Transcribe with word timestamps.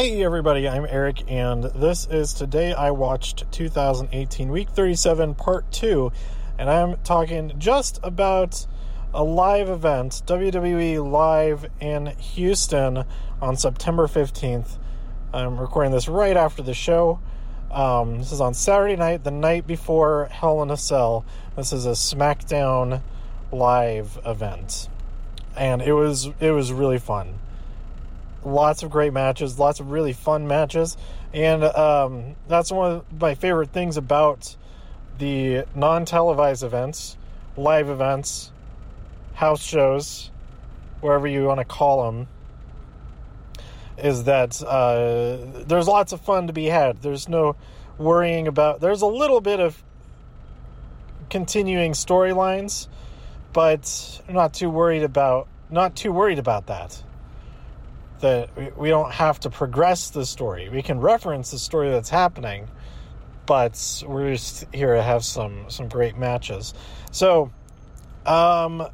Hey 0.00 0.24
everybody, 0.24 0.66
I'm 0.66 0.86
Eric, 0.88 1.30
and 1.30 1.62
this 1.62 2.06
is 2.10 2.32
Today 2.32 2.72
I 2.72 2.90
Watched 2.90 3.44
2018 3.52 4.48
Week 4.48 4.70
37 4.70 5.34
Part 5.34 5.70
2, 5.72 6.10
and 6.58 6.70
I'm 6.70 6.96
talking 7.04 7.52
just 7.58 8.00
about 8.02 8.66
a 9.12 9.22
live 9.22 9.68
event, 9.68 10.22
WWE 10.24 11.06
Live 11.06 11.66
in 11.80 12.06
Houston 12.16 13.04
on 13.42 13.58
September 13.58 14.06
15th. 14.06 14.78
I'm 15.34 15.60
recording 15.60 15.92
this 15.92 16.08
right 16.08 16.34
after 16.34 16.62
the 16.62 16.72
show. 16.72 17.20
Um, 17.70 18.20
this 18.20 18.32
is 18.32 18.40
on 18.40 18.54
Saturday 18.54 18.96
night, 18.96 19.22
the 19.22 19.30
night 19.30 19.66
before 19.66 20.30
Hell 20.32 20.62
in 20.62 20.70
a 20.70 20.78
Cell. 20.78 21.26
This 21.56 21.74
is 21.74 21.84
a 21.84 21.90
SmackDown 21.90 23.02
live 23.52 24.18
event, 24.24 24.88
and 25.54 25.82
it 25.82 25.92
was 25.92 26.30
it 26.40 26.52
was 26.52 26.72
really 26.72 26.98
fun 26.98 27.38
lots 28.44 28.82
of 28.82 28.90
great 28.90 29.12
matches, 29.12 29.58
lots 29.58 29.80
of 29.80 29.90
really 29.90 30.12
fun 30.12 30.46
matches, 30.46 30.96
and 31.32 31.62
um, 31.62 32.36
that's 32.48 32.72
one 32.72 32.92
of 32.92 33.20
my 33.20 33.34
favorite 33.34 33.70
things 33.70 33.96
about 33.96 34.56
the 35.18 35.64
non-televised 35.74 36.62
events, 36.62 37.16
live 37.56 37.88
events, 37.88 38.50
house 39.34 39.62
shows, 39.62 40.30
wherever 41.00 41.26
you 41.26 41.44
want 41.44 41.58
to 41.58 41.64
call 41.64 42.10
them. 42.10 42.28
Is 43.98 44.24
that 44.24 44.62
uh, 44.62 45.64
there's 45.66 45.86
lots 45.86 46.12
of 46.12 46.22
fun 46.22 46.46
to 46.46 46.54
be 46.54 46.66
had. 46.66 47.02
There's 47.02 47.28
no 47.28 47.56
worrying 47.98 48.48
about. 48.48 48.80
There's 48.80 49.02
a 49.02 49.06
little 49.06 49.42
bit 49.42 49.60
of 49.60 49.82
continuing 51.28 51.92
storylines, 51.92 52.88
but 53.52 54.22
I'm 54.26 54.34
not 54.34 54.54
too 54.54 54.70
worried 54.70 55.02
about. 55.02 55.48
Not 55.68 55.96
too 55.96 56.12
worried 56.12 56.38
about 56.38 56.66
that 56.68 57.02
that 58.20 58.78
we 58.78 58.88
don't 58.88 59.12
have 59.12 59.40
to 59.40 59.50
progress 59.50 60.10
the 60.10 60.24
story. 60.24 60.68
We 60.68 60.82
can 60.82 61.00
reference 61.00 61.50
the 61.50 61.58
story 61.58 61.90
that's 61.90 62.10
happening, 62.10 62.68
but 63.46 64.02
we're 64.06 64.32
just 64.32 64.66
here 64.72 64.94
to 64.94 65.02
have 65.02 65.24
some 65.24 65.66
some 65.68 65.88
great 65.88 66.16
matches. 66.16 66.74
So, 67.10 67.50
um, 68.26 68.86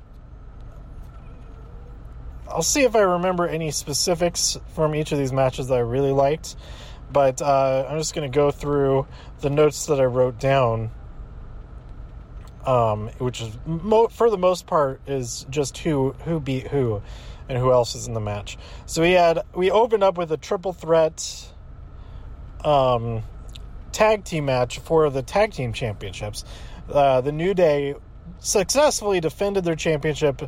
I'll 2.48 2.62
see 2.62 2.82
if 2.82 2.94
I 2.94 3.00
remember 3.00 3.46
any 3.46 3.70
specifics 3.70 4.58
from 4.74 4.94
each 4.94 5.12
of 5.12 5.18
these 5.18 5.32
matches 5.32 5.68
that 5.68 5.74
I 5.74 5.80
really 5.80 6.12
liked. 6.12 6.56
But 7.12 7.40
uh, 7.40 7.86
I'm 7.88 7.98
just 7.98 8.14
going 8.14 8.30
to 8.30 8.34
go 8.34 8.50
through 8.50 9.06
the 9.40 9.50
notes 9.50 9.86
that 9.86 10.00
I 10.00 10.04
wrote 10.04 10.40
down, 10.40 10.90
um, 12.64 13.08
which 13.18 13.40
is 13.40 13.56
mo- 13.64 14.08
for 14.08 14.28
the 14.28 14.38
most 14.38 14.66
part 14.66 15.00
is 15.06 15.46
just 15.50 15.78
who 15.78 16.12
who 16.24 16.40
beat 16.40 16.66
who 16.68 17.02
and 17.48 17.58
who 17.58 17.72
else 17.72 17.94
is 17.94 18.06
in 18.06 18.14
the 18.14 18.20
match. 18.20 18.56
So 18.86 19.02
we 19.02 19.12
had 19.12 19.42
we 19.54 19.70
opened 19.70 20.02
up 20.02 20.18
with 20.18 20.32
a 20.32 20.36
triple 20.36 20.72
threat 20.72 21.52
um, 22.64 23.22
tag 23.92 24.24
team 24.24 24.46
match 24.46 24.78
for 24.78 25.10
the 25.10 25.22
tag 25.22 25.52
team 25.52 25.72
championships. 25.72 26.44
Uh, 26.90 27.20
the 27.20 27.32
New 27.32 27.54
Day 27.54 27.94
successfully 28.40 29.20
defended 29.20 29.64
their 29.64 29.76
championship 29.76 30.42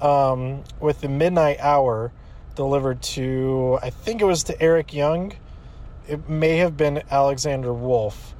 um, 0.00 0.64
with 0.80 1.00
the 1.00 1.08
Midnight 1.08 1.58
Hour 1.60 2.12
delivered 2.54 3.02
to 3.02 3.78
I 3.82 3.90
think 3.90 4.22
it 4.22 4.24
was 4.24 4.44
to 4.44 4.62
Eric 4.62 4.94
Young. 4.94 5.32
It 6.06 6.28
may 6.28 6.58
have 6.58 6.76
been 6.76 7.02
Alexander 7.10 7.72
Wolfe, 7.72 8.34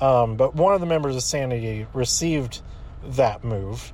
um, 0.00 0.36
but 0.36 0.54
one 0.54 0.74
of 0.74 0.80
the 0.80 0.86
members 0.86 1.14
of 1.14 1.22
Sanity 1.22 1.86
received 1.92 2.62
that 3.04 3.44
move 3.44 3.92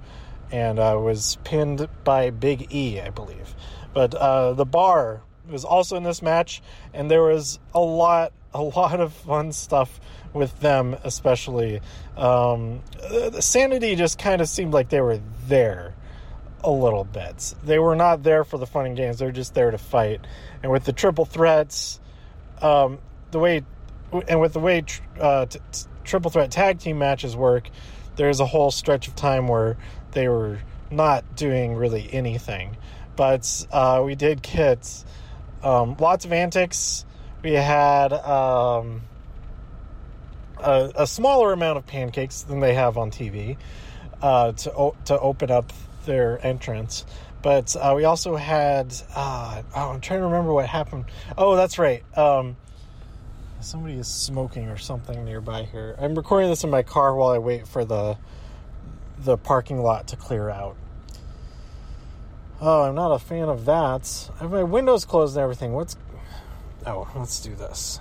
and 0.51 0.79
uh, 0.79 0.99
was 1.01 1.39
pinned 1.45 1.89
by 2.05 2.31
Big 2.31 2.73
E, 2.73 3.01
I 3.01 3.11
believe. 3.11 3.55
But 3.93 4.15
uh, 4.15 4.53
the 4.53 4.65
bar 4.65 5.23
was 5.49 5.65
also 5.65 5.97
in 5.97 6.03
this 6.03 6.23
match, 6.23 6.63
and 6.93 7.11
there 7.11 7.23
was 7.23 7.59
a 7.75 7.81
lot, 7.81 8.33
a 8.53 8.63
lot 8.63 9.01
of 9.01 9.13
fun 9.13 9.53
stuff 9.53 10.01
with 10.33 10.59
them, 10.61 10.97
especially. 11.05 11.81
Um, 12.17 12.83
the 12.99 13.41
Sanity 13.41 13.97
just 13.97 14.19
kind 14.19 14.41
of 14.41 14.49
seemed 14.49 14.73
like 14.73 14.89
they 14.89 15.00
were 15.00 15.21
there 15.47 15.95
a 16.62 16.71
little 16.71 17.05
bit. 17.05 17.55
They 17.65 17.78
were 17.78 17.97
not 17.97 18.22
there 18.22 18.45
for 18.45 18.59
the 18.59 18.67
fun 18.67 18.87
and 18.87 18.97
games; 18.97 19.19
they're 19.19 19.33
just 19.33 19.55
there 19.55 19.71
to 19.71 19.78
fight. 19.78 20.21
And 20.62 20.72
with 20.72 20.84
the 20.84 20.93
triple 20.93 21.25
threats, 21.25 22.01
um, 22.61 22.99
the 23.31 23.39
way, 23.39 23.62
and 24.27 24.41
with 24.41 24.53
the 24.53 24.61
way 24.61 24.84
uh, 25.21 25.47
t- 25.47 25.61
t- 25.72 25.84
triple 26.05 26.31
threat 26.31 26.51
tag 26.51 26.78
team 26.78 26.99
matches 26.99 27.37
work, 27.37 27.71
there's 28.17 28.41
a 28.41 28.47
whole 28.47 28.71
stretch 28.71 29.09
of 29.09 29.15
time 29.15 29.49
where 29.49 29.77
they 30.13 30.29
were 30.29 30.59
not 30.91 31.37
doing 31.37 31.75
really 31.75 32.09
anything. 32.13 32.77
But 33.17 33.67
uh, 33.73 34.03
we 34.05 34.15
did 34.15 34.43
get 34.43 35.05
um, 35.63 35.97
lots 35.99 36.25
of 36.25 36.33
antics. 36.33 37.05
We 37.43 37.53
had 37.53 38.13
um, 38.13 39.03
a, 40.59 40.93
a, 40.97 41.07
smaller 41.07 41.53
amount 41.53 41.79
of 41.79 41.87
pancakes 41.87 42.43
than 42.43 42.61
they 42.61 42.75
have 42.75 42.97
on 42.97 43.11
TV 43.11 43.57
uh, 44.23 44.53
to 44.53 44.73
o- 44.73 44.97
to 45.07 45.19
open 45.19 45.51
up 45.51 45.73
their 46.05 46.45
entrance. 46.45 47.05
But 47.43 47.77
uh, 47.77 47.93
we 47.97 48.05
also 48.05 48.37
had 48.37 48.95
uh, 49.15 49.63
oh, 49.75 49.91
I'm 49.91 50.01
trying 50.01 50.21
to 50.21 50.27
remember 50.27 50.53
what 50.53 50.67
happened. 50.67 51.07
Oh, 51.37 51.57
that's 51.57 51.79
right. 51.79 52.05
Um, 52.17 52.57
somebody 53.61 53.95
is 53.95 54.09
smoking 54.09 54.69
or 54.69 54.79
something 54.79 55.25
nearby 55.25 55.65
here. 55.65 55.97
I'm 56.01 56.15
recording 56.15 56.51
this 56.51 56.65
in 56.65 56.71
my 56.71 56.83
car 56.83 57.15
while 57.15 57.31
I 57.31 57.39
wait 57.39 57.67
for 57.67 57.85
the 57.85 58.17
the 59.19 59.37
parking 59.37 59.83
lot 59.83 60.09
to 60.09 60.17
clear 60.17 60.49
out. 60.49 60.77
Oh, 62.61 62.83
I'm 62.83 62.95
not 62.95 63.12
a 63.12 63.19
fan 63.19 63.49
of 63.49 63.65
that. 63.67 64.31
I 64.37 64.43
have 64.43 64.51
my 64.51 64.62
windows 64.62 65.05
closed 65.05 65.37
and 65.37 65.43
everything. 65.43 65.73
What's. 65.73 65.97
Oh, 66.87 67.09
let's 67.15 67.41
do 67.41 67.55
this. 67.55 68.01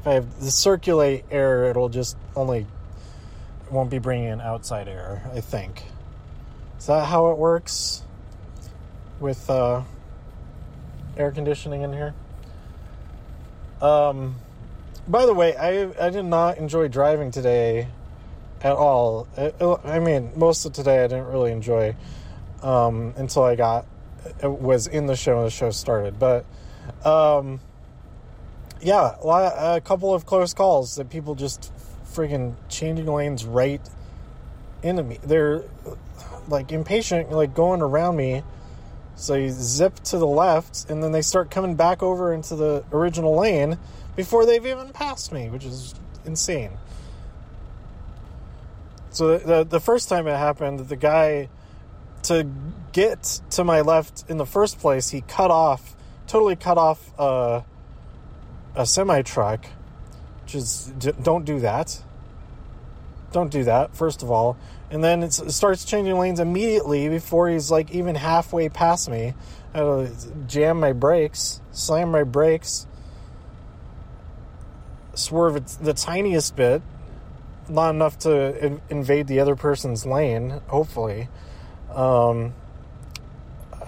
If 0.00 0.06
I 0.06 0.12
have 0.14 0.40
the 0.40 0.50
circulate 0.50 1.24
air, 1.30 1.64
it'll 1.64 1.88
just 1.88 2.16
only. 2.34 2.66
won't 3.70 3.90
be 3.90 3.98
bringing 3.98 4.28
in 4.28 4.40
outside 4.40 4.88
air, 4.88 5.22
I 5.32 5.40
think. 5.40 5.84
Is 6.78 6.86
that 6.86 7.06
how 7.06 7.30
it 7.30 7.38
works 7.38 8.02
with 9.20 9.48
uh, 9.48 9.82
air 11.16 11.30
conditioning 11.30 11.82
in 11.82 11.92
here? 11.92 12.14
Um, 13.80 14.36
by 15.06 15.26
the 15.26 15.34
way, 15.34 15.56
I 15.56 16.06
I 16.06 16.10
did 16.10 16.24
not 16.24 16.58
enjoy 16.58 16.88
driving 16.88 17.30
today 17.30 17.88
at 18.64 18.72
all. 18.72 19.28
I 19.84 19.98
mean, 19.98 20.32
most 20.36 20.64
of 20.64 20.72
today 20.72 21.04
I 21.04 21.06
didn't 21.06 21.26
really 21.26 21.52
enjoy 21.52 21.94
um, 22.62 23.12
until 23.16 23.44
I 23.44 23.54
got 23.54 23.86
was 24.42 24.86
in 24.86 25.06
the 25.06 25.16
show 25.16 25.36
and 25.36 25.46
the 25.46 25.50
show 25.50 25.70
started. 25.70 26.18
But 26.18 26.46
um, 27.04 27.60
yeah, 28.80 29.16
a 29.20 29.26
lot, 29.26 29.76
a 29.76 29.80
couple 29.80 30.14
of 30.14 30.24
close 30.24 30.54
calls 30.54 30.96
that 30.96 31.10
people 31.10 31.34
just 31.34 31.72
freaking 32.10 32.54
changing 32.68 33.06
lanes 33.06 33.44
right 33.44 33.82
into 34.82 35.02
me. 35.02 35.18
They're 35.22 35.64
like 36.48 36.72
impatient, 36.72 37.30
like 37.30 37.54
going 37.54 37.82
around 37.82 38.16
me. 38.16 38.42
So 39.16 39.34
you 39.34 39.50
zip 39.50 39.94
to 40.04 40.18
the 40.18 40.26
left, 40.26 40.90
and 40.90 41.02
then 41.02 41.12
they 41.12 41.22
start 41.22 41.50
coming 41.50 41.76
back 41.76 42.02
over 42.02 42.32
into 42.32 42.56
the 42.56 42.84
original 42.92 43.36
lane 43.36 43.78
before 44.16 44.44
they've 44.44 44.64
even 44.66 44.90
passed 44.90 45.32
me, 45.32 45.50
which 45.50 45.64
is 45.64 45.94
insane. 46.24 46.72
So 49.14 49.38
the, 49.38 49.62
the, 49.62 49.78
first 49.78 50.08
time 50.08 50.26
it 50.26 50.36
happened, 50.36 50.80
the 50.80 50.96
guy 50.96 51.48
to 52.24 52.48
get 52.92 53.40
to 53.50 53.62
my 53.62 53.82
left 53.82 54.24
in 54.28 54.38
the 54.38 54.44
first 54.44 54.80
place, 54.80 55.08
he 55.08 55.20
cut 55.20 55.52
off, 55.52 55.94
totally 56.26 56.56
cut 56.56 56.78
off 56.78 57.12
uh, 57.16 57.62
a 58.74 58.84
semi 58.84 59.22
truck. 59.22 59.66
Just 60.46 60.98
don't 61.22 61.44
do 61.44 61.60
that. 61.60 62.02
Don't 63.30 63.52
do 63.52 63.62
that. 63.62 63.94
First 63.94 64.24
of 64.24 64.32
all, 64.32 64.56
and 64.90 65.02
then 65.02 65.22
it 65.22 65.32
starts 65.32 65.84
changing 65.84 66.18
lanes 66.18 66.40
immediately 66.40 67.08
before 67.08 67.48
he's 67.48 67.70
like 67.70 67.92
even 67.92 68.16
halfway 68.16 68.68
past 68.68 69.08
me. 69.08 69.34
I 69.72 70.10
jam 70.48 70.80
my 70.80 70.92
brakes, 70.92 71.60
slam 71.70 72.10
my 72.10 72.24
brakes, 72.24 72.88
swerve 75.14 75.84
the 75.84 75.94
tiniest 75.94 76.56
bit, 76.56 76.82
not 77.68 77.90
enough 77.90 78.18
to 78.20 78.64
in- 78.64 78.80
invade 78.90 79.26
the 79.26 79.40
other 79.40 79.56
person's 79.56 80.06
lane. 80.06 80.60
Hopefully, 80.68 81.28
um, 81.94 82.54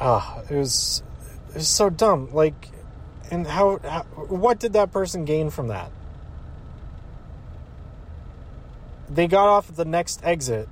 ah, 0.01 0.41
it 0.51 0.57
was 0.57 1.03
it 1.51 1.57
was 1.57 1.69
so 1.69 1.91
dumb. 1.91 2.31
Like, 2.33 2.69
and 3.31 3.47
how, 3.47 3.79
how 3.83 4.03
what 4.03 4.59
did 4.59 4.73
that 4.75 4.93
person 4.93 5.25
gain 5.25 5.51
from 5.51 5.69
that? 5.69 5.91
They 9.09 9.27
got 9.29 9.49
off 9.49 9.75
the 9.75 9.85
next 9.85 10.25
exit, 10.25 10.69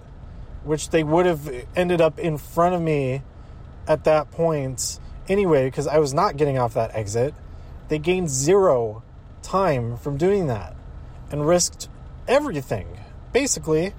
which 0.64 0.90
they 0.90 1.04
would 1.04 1.26
have 1.26 1.66
ended 1.76 2.00
up 2.00 2.18
in 2.18 2.38
front 2.38 2.74
of 2.74 2.82
me 2.82 3.22
at 3.86 4.04
that 4.04 4.30
point 4.30 4.98
anyway, 5.28 5.66
because 5.66 5.86
I 5.86 5.98
was 5.98 6.12
not 6.12 6.36
getting 6.36 6.58
off 6.58 6.74
that 6.74 6.94
exit. 6.94 7.34
They 7.88 7.98
gained 7.98 8.30
zero 8.30 9.02
time 9.42 9.96
from 9.96 10.16
doing 10.16 10.46
that 10.48 10.74
and 11.30 11.46
risked 11.46 11.88
everything. 12.28 12.86
Basically, 13.32 13.94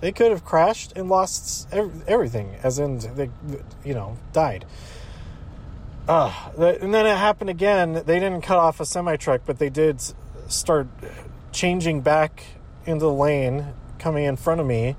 they 0.00 0.12
could 0.12 0.30
have 0.30 0.44
crashed 0.44 0.92
and 0.96 1.08
lost 1.08 1.68
everything, 1.72 2.56
as 2.62 2.78
in 2.78 2.98
they, 2.98 3.30
you 3.84 3.94
know, 3.94 4.16
died. 4.32 4.64
uh, 6.08 6.32
and 6.58 6.92
then 6.92 7.06
it 7.06 7.16
happened 7.16 7.50
again. 7.50 7.92
They 7.92 8.18
didn't 8.18 8.42
cut 8.42 8.58
off 8.58 8.80
a 8.80 8.84
semi 8.84 9.16
truck, 9.16 9.42
but 9.46 9.58
they 9.58 9.70
did 9.70 10.02
start 10.48 10.88
changing 11.52 12.00
back 12.00 12.44
into 12.86 13.04
the 13.04 13.12
lane, 13.12 13.66
coming 13.98 14.24
in 14.24 14.36
front 14.36 14.60
of 14.60 14.66
me 14.66 14.96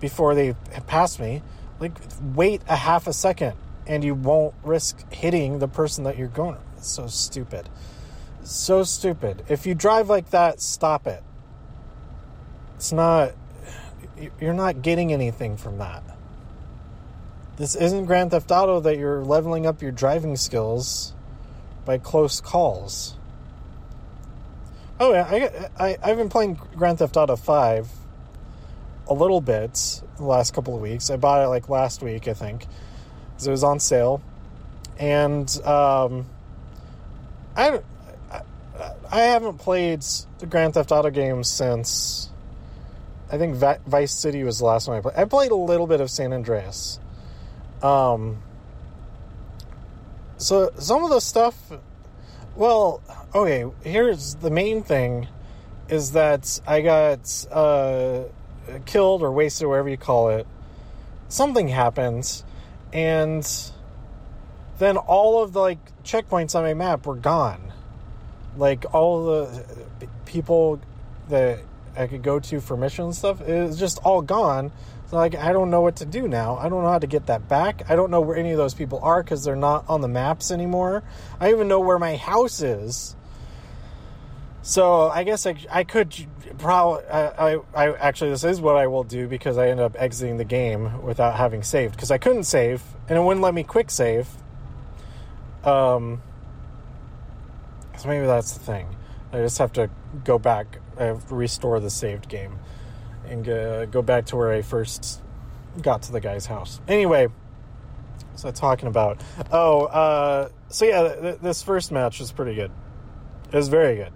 before 0.00 0.34
they 0.34 0.54
passed 0.86 1.20
me. 1.20 1.42
Like, 1.78 1.92
wait 2.34 2.62
a 2.68 2.76
half 2.76 3.06
a 3.06 3.12
second, 3.12 3.52
and 3.86 4.02
you 4.02 4.14
won't 4.14 4.54
risk 4.64 5.12
hitting 5.12 5.58
the 5.58 5.68
person 5.68 6.04
that 6.04 6.16
you're 6.16 6.28
going. 6.28 6.56
It's 6.78 6.88
so 6.88 7.06
stupid. 7.06 7.68
So 8.42 8.82
stupid. 8.84 9.44
If 9.48 9.66
you 9.66 9.74
drive 9.74 10.08
like 10.08 10.30
that, 10.30 10.60
stop 10.62 11.06
it. 11.06 11.22
It's 12.76 12.92
not. 12.92 13.32
You're 14.40 14.54
not 14.54 14.82
getting 14.82 15.12
anything 15.12 15.56
from 15.56 15.78
that. 15.78 16.02
This 17.56 17.74
isn't 17.74 18.04
Grand 18.04 18.30
Theft 18.30 18.50
Auto 18.50 18.80
that 18.80 18.98
you're 18.98 19.24
leveling 19.24 19.66
up 19.66 19.80
your 19.80 19.92
driving 19.92 20.36
skills 20.36 21.14
by 21.84 21.98
close 21.98 22.40
calls. 22.40 23.16
Oh 25.00 25.12
yeah, 25.12 25.70
I, 25.78 25.84
I 25.84 25.96
I've 26.02 26.16
been 26.16 26.28
playing 26.28 26.60
Grand 26.76 26.98
Theft 26.98 27.16
Auto 27.16 27.36
Five 27.36 27.88
a 29.08 29.14
little 29.14 29.40
bit 29.40 30.02
the 30.16 30.24
last 30.24 30.52
couple 30.52 30.74
of 30.74 30.82
weeks. 30.82 31.10
I 31.10 31.16
bought 31.16 31.42
it 31.42 31.48
like 31.48 31.68
last 31.68 32.02
week, 32.02 32.28
I 32.28 32.34
think, 32.34 32.66
because 33.30 33.46
it 33.46 33.50
was 33.50 33.64
on 33.64 33.80
sale, 33.80 34.22
and 34.98 35.48
um, 35.64 36.26
I, 37.56 37.80
I 38.30 38.42
I 39.10 39.20
haven't 39.20 39.58
played 39.58 40.02
the 40.38 40.46
Grand 40.46 40.74
Theft 40.74 40.92
Auto 40.92 41.10
games 41.10 41.48
since 41.48 42.30
I 43.30 43.38
think 43.38 43.56
Vice 43.56 44.12
City 44.12 44.44
was 44.44 44.58
the 44.58 44.66
last 44.66 44.86
one 44.86 44.98
I 44.98 45.00
played. 45.00 45.16
I 45.16 45.24
played 45.24 45.50
a 45.50 45.56
little 45.56 45.86
bit 45.86 46.00
of 46.00 46.10
San 46.10 46.32
Andreas. 46.32 47.00
Um, 47.82 48.42
so 50.36 50.70
some 50.78 51.02
of 51.02 51.10
the 51.10 51.20
stuff, 51.20 51.56
well, 52.54 53.02
okay, 53.34 53.64
here's 53.82 54.36
the 54.36 54.50
main 54.50 54.82
thing 54.82 55.28
is 55.88 56.12
that 56.12 56.60
I 56.66 56.80
got 56.82 57.46
uh, 57.50 58.24
killed 58.84 59.22
or 59.22 59.32
wasted, 59.32 59.64
or 59.64 59.70
whatever 59.70 59.88
you 59.88 59.96
call 59.96 60.30
it. 60.30 60.46
Something 61.28 61.68
happens, 61.68 62.44
and 62.92 63.46
then 64.78 64.96
all 64.96 65.42
of 65.42 65.52
the 65.52 65.60
like 65.60 66.02
checkpoints 66.04 66.54
on 66.54 66.62
my 66.62 66.74
map 66.74 67.06
were 67.06 67.16
gone. 67.16 67.72
Like 68.56 68.94
all 68.94 69.26
the 69.26 69.64
people 70.26 70.80
that 71.28 71.60
I 71.96 72.06
could 72.06 72.22
go 72.22 72.38
to 72.40 72.60
for 72.60 72.76
mission 72.76 73.12
stuff, 73.12 73.40
is 73.40 73.78
just 73.78 73.98
all 73.98 74.22
gone. 74.22 74.72
So 75.08 75.16
like 75.16 75.34
I 75.34 75.52
don't 75.52 75.70
know 75.70 75.80
what 75.80 75.96
to 75.96 76.06
do 76.06 76.26
now. 76.26 76.56
I 76.56 76.68
don't 76.68 76.82
know 76.82 76.90
how 76.90 76.98
to 76.98 77.06
get 77.06 77.26
that 77.26 77.48
back. 77.48 77.88
I 77.88 77.96
don't 77.96 78.10
know 78.10 78.20
where 78.20 78.36
any 78.36 78.50
of 78.50 78.58
those 78.58 78.74
people 78.74 78.98
are 79.02 79.22
because 79.22 79.44
they're 79.44 79.54
not 79.56 79.84
on 79.88 80.00
the 80.00 80.08
maps 80.08 80.50
anymore. 80.50 81.02
I 81.40 81.50
even 81.50 81.68
know 81.68 81.80
where 81.80 81.98
my 81.98 82.16
house 82.16 82.60
is. 82.60 83.14
So 84.62 85.08
I 85.08 85.22
guess 85.22 85.46
I, 85.46 85.54
I 85.70 85.84
could 85.84 86.12
probably 86.58 87.06
I, 87.06 87.54
I, 87.54 87.60
I 87.72 87.92
actually 87.98 88.30
this 88.30 88.42
is 88.42 88.60
what 88.60 88.76
I 88.76 88.88
will 88.88 89.04
do 89.04 89.28
because 89.28 89.58
I 89.58 89.68
ended 89.68 89.84
up 89.84 89.94
exiting 89.96 90.38
the 90.38 90.44
game 90.44 91.02
without 91.02 91.36
having 91.36 91.62
saved 91.62 91.94
because 91.94 92.10
I 92.10 92.18
couldn't 92.18 92.44
save 92.44 92.82
and 93.08 93.16
it 93.16 93.22
wouldn't 93.22 93.44
let 93.44 93.54
me 93.54 93.62
quick 93.62 93.92
save. 93.92 94.28
Um, 95.62 96.20
so 97.96 98.08
maybe 98.08 98.26
that's 98.26 98.54
the 98.54 98.60
thing. 98.60 98.88
I 99.32 99.38
just 99.38 99.58
have 99.58 99.72
to 99.74 99.88
go 100.24 100.38
back, 100.38 100.78
uh, 100.98 101.14
restore 101.30 101.80
the 101.80 101.90
saved 101.90 102.28
game 102.28 102.58
and 103.28 103.44
go, 103.44 103.86
go 103.86 104.02
back 104.02 104.26
to 104.26 104.36
where 104.36 104.52
I 104.52 104.62
first 104.62 105.22
got 105.82 106.02
to 106.02 106.12
the 106.12 106.20
guy's 106.20 106.46
house. 106.46 106.80
Anyway, 106.88 107.28
so 108.36 108.50
talking 108.50 108.88
about 108.88 109.20
oh, 109.52 109.84
uh, 109.86 110.48
so 110.68 110.84
yeah, 110.84 111.14
th- 111.14 111.38
this 111.40 111.62
first 111.62 111.92
match 111.92 112.20
was 112.20 112.32
pretty 112.32 112.54
good. 112.54 112.70
It 113.52 113.56
was 113.56 113.68
very 113.68 113.96
good. 113.96 114.12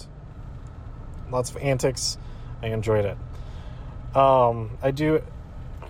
Lots 1.31 1.51
of 1.51 1.59
antics. 1.59 2.19
I 2.63 2.69
enjoyed 2.69 3.05
it. 3.05 4.17
Um, 4.17 4.79
I 4.83 4.91
do. 4.91 5.23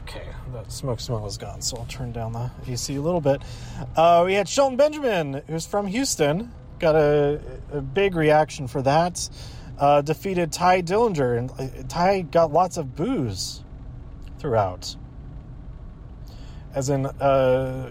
Okay, 0.03 0.27
that 0.53 0.71
smoke 0.71 1.01
smell 1.01 1.27
is 1.27 1.39
gone, 1.39 1.63
so 1.63 1.77
I'll 1.79 1.87
turn 1.87 2.13
down 2.13 2.33
the 2.33 2.51
AC 2.67 2.95
a 2.97 3.01
little 3.01 3.21
bit. 3.21 3.43
Uh, 3.97 4.25
we 4.27 4.35
had 4.35 4.49
Shelton 4.49 4.77
Benjamin, 4.77 5.43
who's 5.47 5.67
from 5.67 5.87
Houston. 5.87 6.53
Got 6.79 6.97
a, 6.97 7.41
a 7.73 7.81
big 7.81 8.15
reaction 8.15 8.67
for 8.67 8.83
that 8.83 9.29
uh, 9.81 10.03
defeated 10.03 10.53
Tye 10.53 10.83
Dillinger, 10.83 11.39
and 11.39 11.89
Ty 11.89 12.21
got 12.23 12.53
lots 12.53 12.77
of 12.77 12.95
boos 12.95 13.65
throughout. 14.39 14.95
As 16.75 16.91
in, 16.91 17.07
uh, 17.07 17.91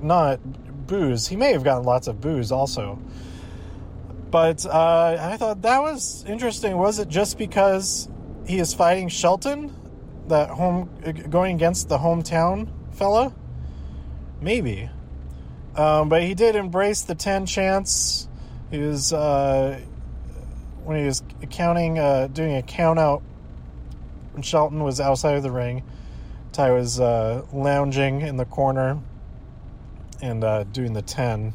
not 0.00 0.40
boos. 0.86 1.28
He 1.28 1.36
may 1.36 1.52
have 1.52 1.62
gotten 1.62 1.84
lots 1.84 2.08
of 2.08 2.20
boos 2.20 2.50
also. 2.50 2.98
But 4.30 4.66
uh, 4.66 5.16
I 5.20 5.36
thought 5.36 5.62
that 5.62 5.80
was 5.80 6.24
interesting. 6.26 6.76
Was 6.76 6.98
it 6.98 7.08
just 7.08 7.38
because 7.38 8.08
he 8.46 8.58
is 8.58 8.74
fighting 8.74 9.08
Shelton, 9.08 9.72
that 10.28 10.50
home 10.50 10.90
going 11.30 11.54
against 11.54 11.88
the 11.88 11.98
hometown 11.98 12.68
fella? 12.92 13.34
Maybe. 14.40 14.90
Um, 15.76 16.08
but 16.08 16.22
he 16.22 16.34
did 16.34 16.56
embrace 16.56 17.02
the 17.02 17.14
10 17.14 17.46
chance. 17.46 18.28
He 18.70 18.78
was 18.78 19.12
uh, 19.12 19.80
when 20.86 20.98
he 20.98 21.04
was 21.04 21.22
counting, 21.50 21.98
uh, 21.98 22.28
doing 22.28 22.54
a 22.54 22.62
count 22.62 22.98
out 22.98 23.20
when 24.32 24.42
Shelton 24.42 24.84
was 24.84 25.00
outside 25.00 25.36
of 25.36 25.42
the 25.42 25.50
ring. 25.50 25.82
Tye 26.52 26.70
was 26.70 27.00
uh, 27.00 27.44
lounging 27.52 28.20
in 28.20 28.36
the 28.36 28.44
corner 28.44 29.00
and 30.22 30.44
uh, 30.44 30.62
doing 30.64 30.92
the 30.92 31.02
10 31.02 31.52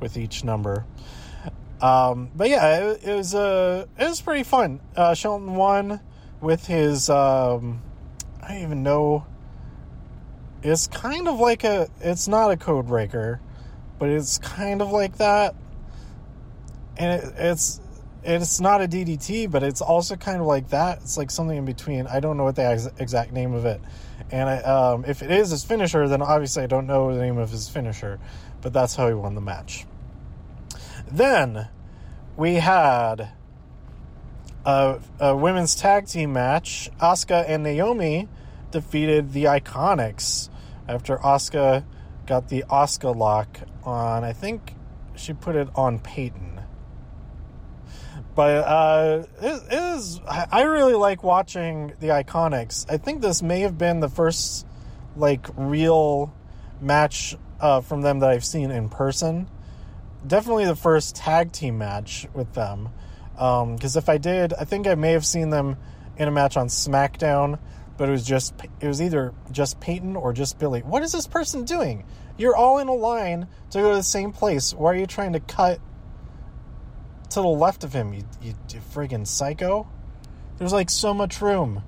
with 0.00 0.16
each 0.16 0.42
number. 0.42 0.86
Um, 1.82 2.30
but 2.34 2.48
yeah, 2.48 2.92
it, 2.92 3.04
it 3.04 3.14
was 3.14 3.34
uh, 3.34 3.86
it 3.98 4.08
was 4.08 4.20
pretty 4.22 4.44
fun. 4.44 4.80
Uh, 4.96 5.14
Shelton 5.14 5.54
won 5.54 6.00
with 6.40 6.66
his 6.66 7.10
um, 7.10 7.82
I 8.40 8.54
don't 8.54 8.62
even 8.62 8.82
know. 8.82 9.26
It's 10.62 10.86
kind 10.86 11.26
of 11.26 11.40
like 11.40 11.64
a. 11.64 11.88
It's 12.00 12.28
not 12.28 12.52
a 12.52 12.56
code 12.56 12.86
breaker, 12.86 13.40
but 13.98 14.08
it's 14.08 14.38
kind 14.38 14.80
of 14.80 14.92
like 14.92 15.18
that, 15.18 15.56
and 16.96 17.20
it, 17.20 17.34
it's 17.36 17.80
it's 18.24 18.60
not 18.60 18.82
a 18.82 18.86
DDT, 18.86 19.50
but 19.50 19.62
it's 19.62 19.80
also 19.80 20.16
kind 20.16 20.40
of 20.40 20.46
like 20.46 20.68
that. 20.70 20.98
It's 20.98 21.16
like 21.16 21.30
something 21.30 21.56
in 21.56 21.64
between. 21.64 22.06
I 22.06 22.20
don't 22.20 22.36
know 22.36 22.44
what 22.44 22.56
the 22.56 22.64
ex- 22.64 22.88
exact 22.98 23.32
name 23.32 23.54
of 23.54 23.64
it. 23.64 23.80
And 24.30 24.48
I, 24.48 24.58
um, 24.58 25.04
if 25.06 25.22
it 25.22 25.30
is 25.30 25.50
his 25.50 25.64
finisher, 25.64 26.08
then 26.08 26.22
obviously 26.22 26.62
I 26.62 26.66
don't 26.66 26.86
know 26.86 27.14
the 27.14 27.20
name 27.20 27.38
of 27.38 27.50
his 27.50 27.68
finisher, 27.68 28.20
but 28.60 28.72
that's 28.72 28.94
how 28.94 29.08
he 29.08 29.14
won 29.14 29.34
the 29.34 29.40
match. 29.40 29.86
Then 31.10 31.68
we 32.36 32.54
had 32.54 33.32
a, 34.64 35.00
a 35.18 35.36
women's 35.36 35.74
tag 35.74 36.06
team 36.06 36.32
match. 36.32 36.90
Asuka 37.00 37.44
and 37.46 37.62
Naomi 37.62 38.28
defeated 38.70 39.32
the 39.32 39.44
Iconics 39.44 40.48
after 40.88 41.16
Asuka 41.18 41.84
got 42.26 42.48
the 42.48 42.64
Asuka 42.70 43.14
lock 43.14 43.60
on, 43.84 44.24
I 44.24 44.32
think 44.32 44.74
she 45.16 45.32
put 45.32 45.56
it 45.56 45.68
on 45.74 45.98
Peyton 45.98 46.51
but 48.34 48.64
uh, 48.64 49.24
it, 49.40 49.62
it 49.70 49.96
is. 49.96 50.20
I 50.26 50.62
really 50.62 50.94
like 50.94 51.22
watching 51.22 51.92
the 52.00 52.08
Iconics. 52.08 52.90
I 52.90 52.96
think 52.96 53.20
this 53.20 53.42
may 53.42 53.60
have 53.60 53.76
been 53.76 54.00
the 54.00 54.08
first 54.08 54.66
like 55.16 55.46
real 55.56 56.34
match 56.80 57.36
uh, 57.60 57.80
from 57.80 58.02
them 58.02 58.20
that 58.20 58.30
I've 58.30 58.44
seen 58.44 58.70
in 58.70 58.88
person. 58.88 59.48
Definitely 60.26 60.66
the 60.66 60.76
first 60.76 61.16
tag 61.16 61.52
team 61.52 61.78
match 61.78 62.26
with 62.34 62.52
them. 62.54 62.88
Because 63.32 63.96
um, 63.96 63.98
if 63.98 64.08
I 64.08 64.18
did, 64.18 64.52
I 64.52 64.64
think 64.64 64.86
I 64.86 64.94
may 64.94 65.12
have 65.12 65.26
seen 65.26 65.50
them 65.50 65.76
in 66.16 66.28
a 66.28 66.30
match 66.30 66.56
on 66.56 66.68
SmackDown, 66.68 67.58
but 67.96 68.08
it 68.08 68.12
was 68.12 68.24
just 68.24 68.54
it 68.80 68.86
was 68.86 69.02
either 69.02 69.34
just 69.50 69.80
Peyton 69.80 70.16
or 70.16 70.32
just 70.32 70.58
Billie. 70.58 70.80
What 70.80 71.02
is 71.02 71.12
this 71.12 71.26
person 71.26 71.64
doing? 71.64 72.04
You're 72.38 72.56
all 72.56 72.78
in 72.78 72.88
a 72.88 72.94
line 72.94 73.46
to 73.70 73.78
go 73.78 73.90
to 73.90 73.96
the 73.96 74.02
same 74.02 74.32
place. 74.32 74.72
Why 74.72 74.92
are 74.92 74.96
you 74.96 75.06
trying 75.06 75.34
to 75.34 75.40
cut 75.40 75.80
to 77.32 77.40
the 77.40 77.48
left 77.48 77.84
of 77.84 77.92
him, 77.92 78.12
you, 78.12 78.24
you, 78.42 78.54
you 78.70 78.80
friggin' 78.94 79.26
psycho. 79.26 79.88
There's 80.58 80.72
like 80.72 80.90
so 80.90 81.14
much 81.14 81.40
room. 81.40 81.82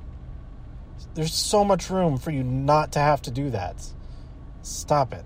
There's 1.15 1.35
so 1.35 1.65
much 1.65 1.91
room 1.91 2.19
for 2.19 2.31
you 2.31 2.43
not 2.43 2.93
to 2.93 2.99
have 2.99 3.23
to 3.23 3.31
do 3.31 3.51
that. 3.51 3.77
Stop 4.63 5.13
it. 5.13 5.25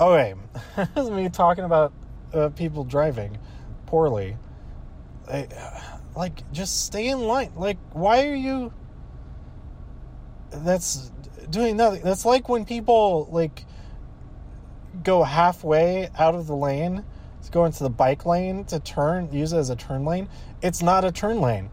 Okay, 0.00 0.34
me 1.10 1.28
talking 1.28 1.64
about 1.64 1.92
uh, 2.34 2.48
people 2.50 2.84
driving 2.84 3.38
poorly. 3.86 4.36
I, 5.28 5.46
like, 6.16 6.50
just 6.52 6.84
stay 6.84 7.08
in 7.08 7.20
line. 7.20 7.52
Like, 7.56 7.78
why 7.92 8.26
are 8.26 8.34
you? 8.34 8.72
That's 10.50 11.10
doing 11.48 11.76
nothing. 11.76 12.02
That's 12.02 12.24
like 12.24 12.48
when 12.48 12.64
people 12.64 13.28
like 13.30 13.64
go 15.02 15.22
halfway 15.22 16.10
out 16.18 16.34
of 16.34 16.46
the 16.46 16.56
lane 16.56 17.04
go 17.52 17.64
into 17.66 17.84
the 17.84 17.90
bike 17.90 18.26
lane 18.26 18.64
to 18.64 18.80
turn, 18.80 19.32
use 19.32 19.52
it 19.52 19.58
as 19.58 19.70
a 19.70 19.76
turn 19.76 20.04
lane. 20.04 20.28
It's 20.62 20.82
not 20.82 21.04
a 21.04 21.12
turn 21.12 21.40
lane. 21.40 21.70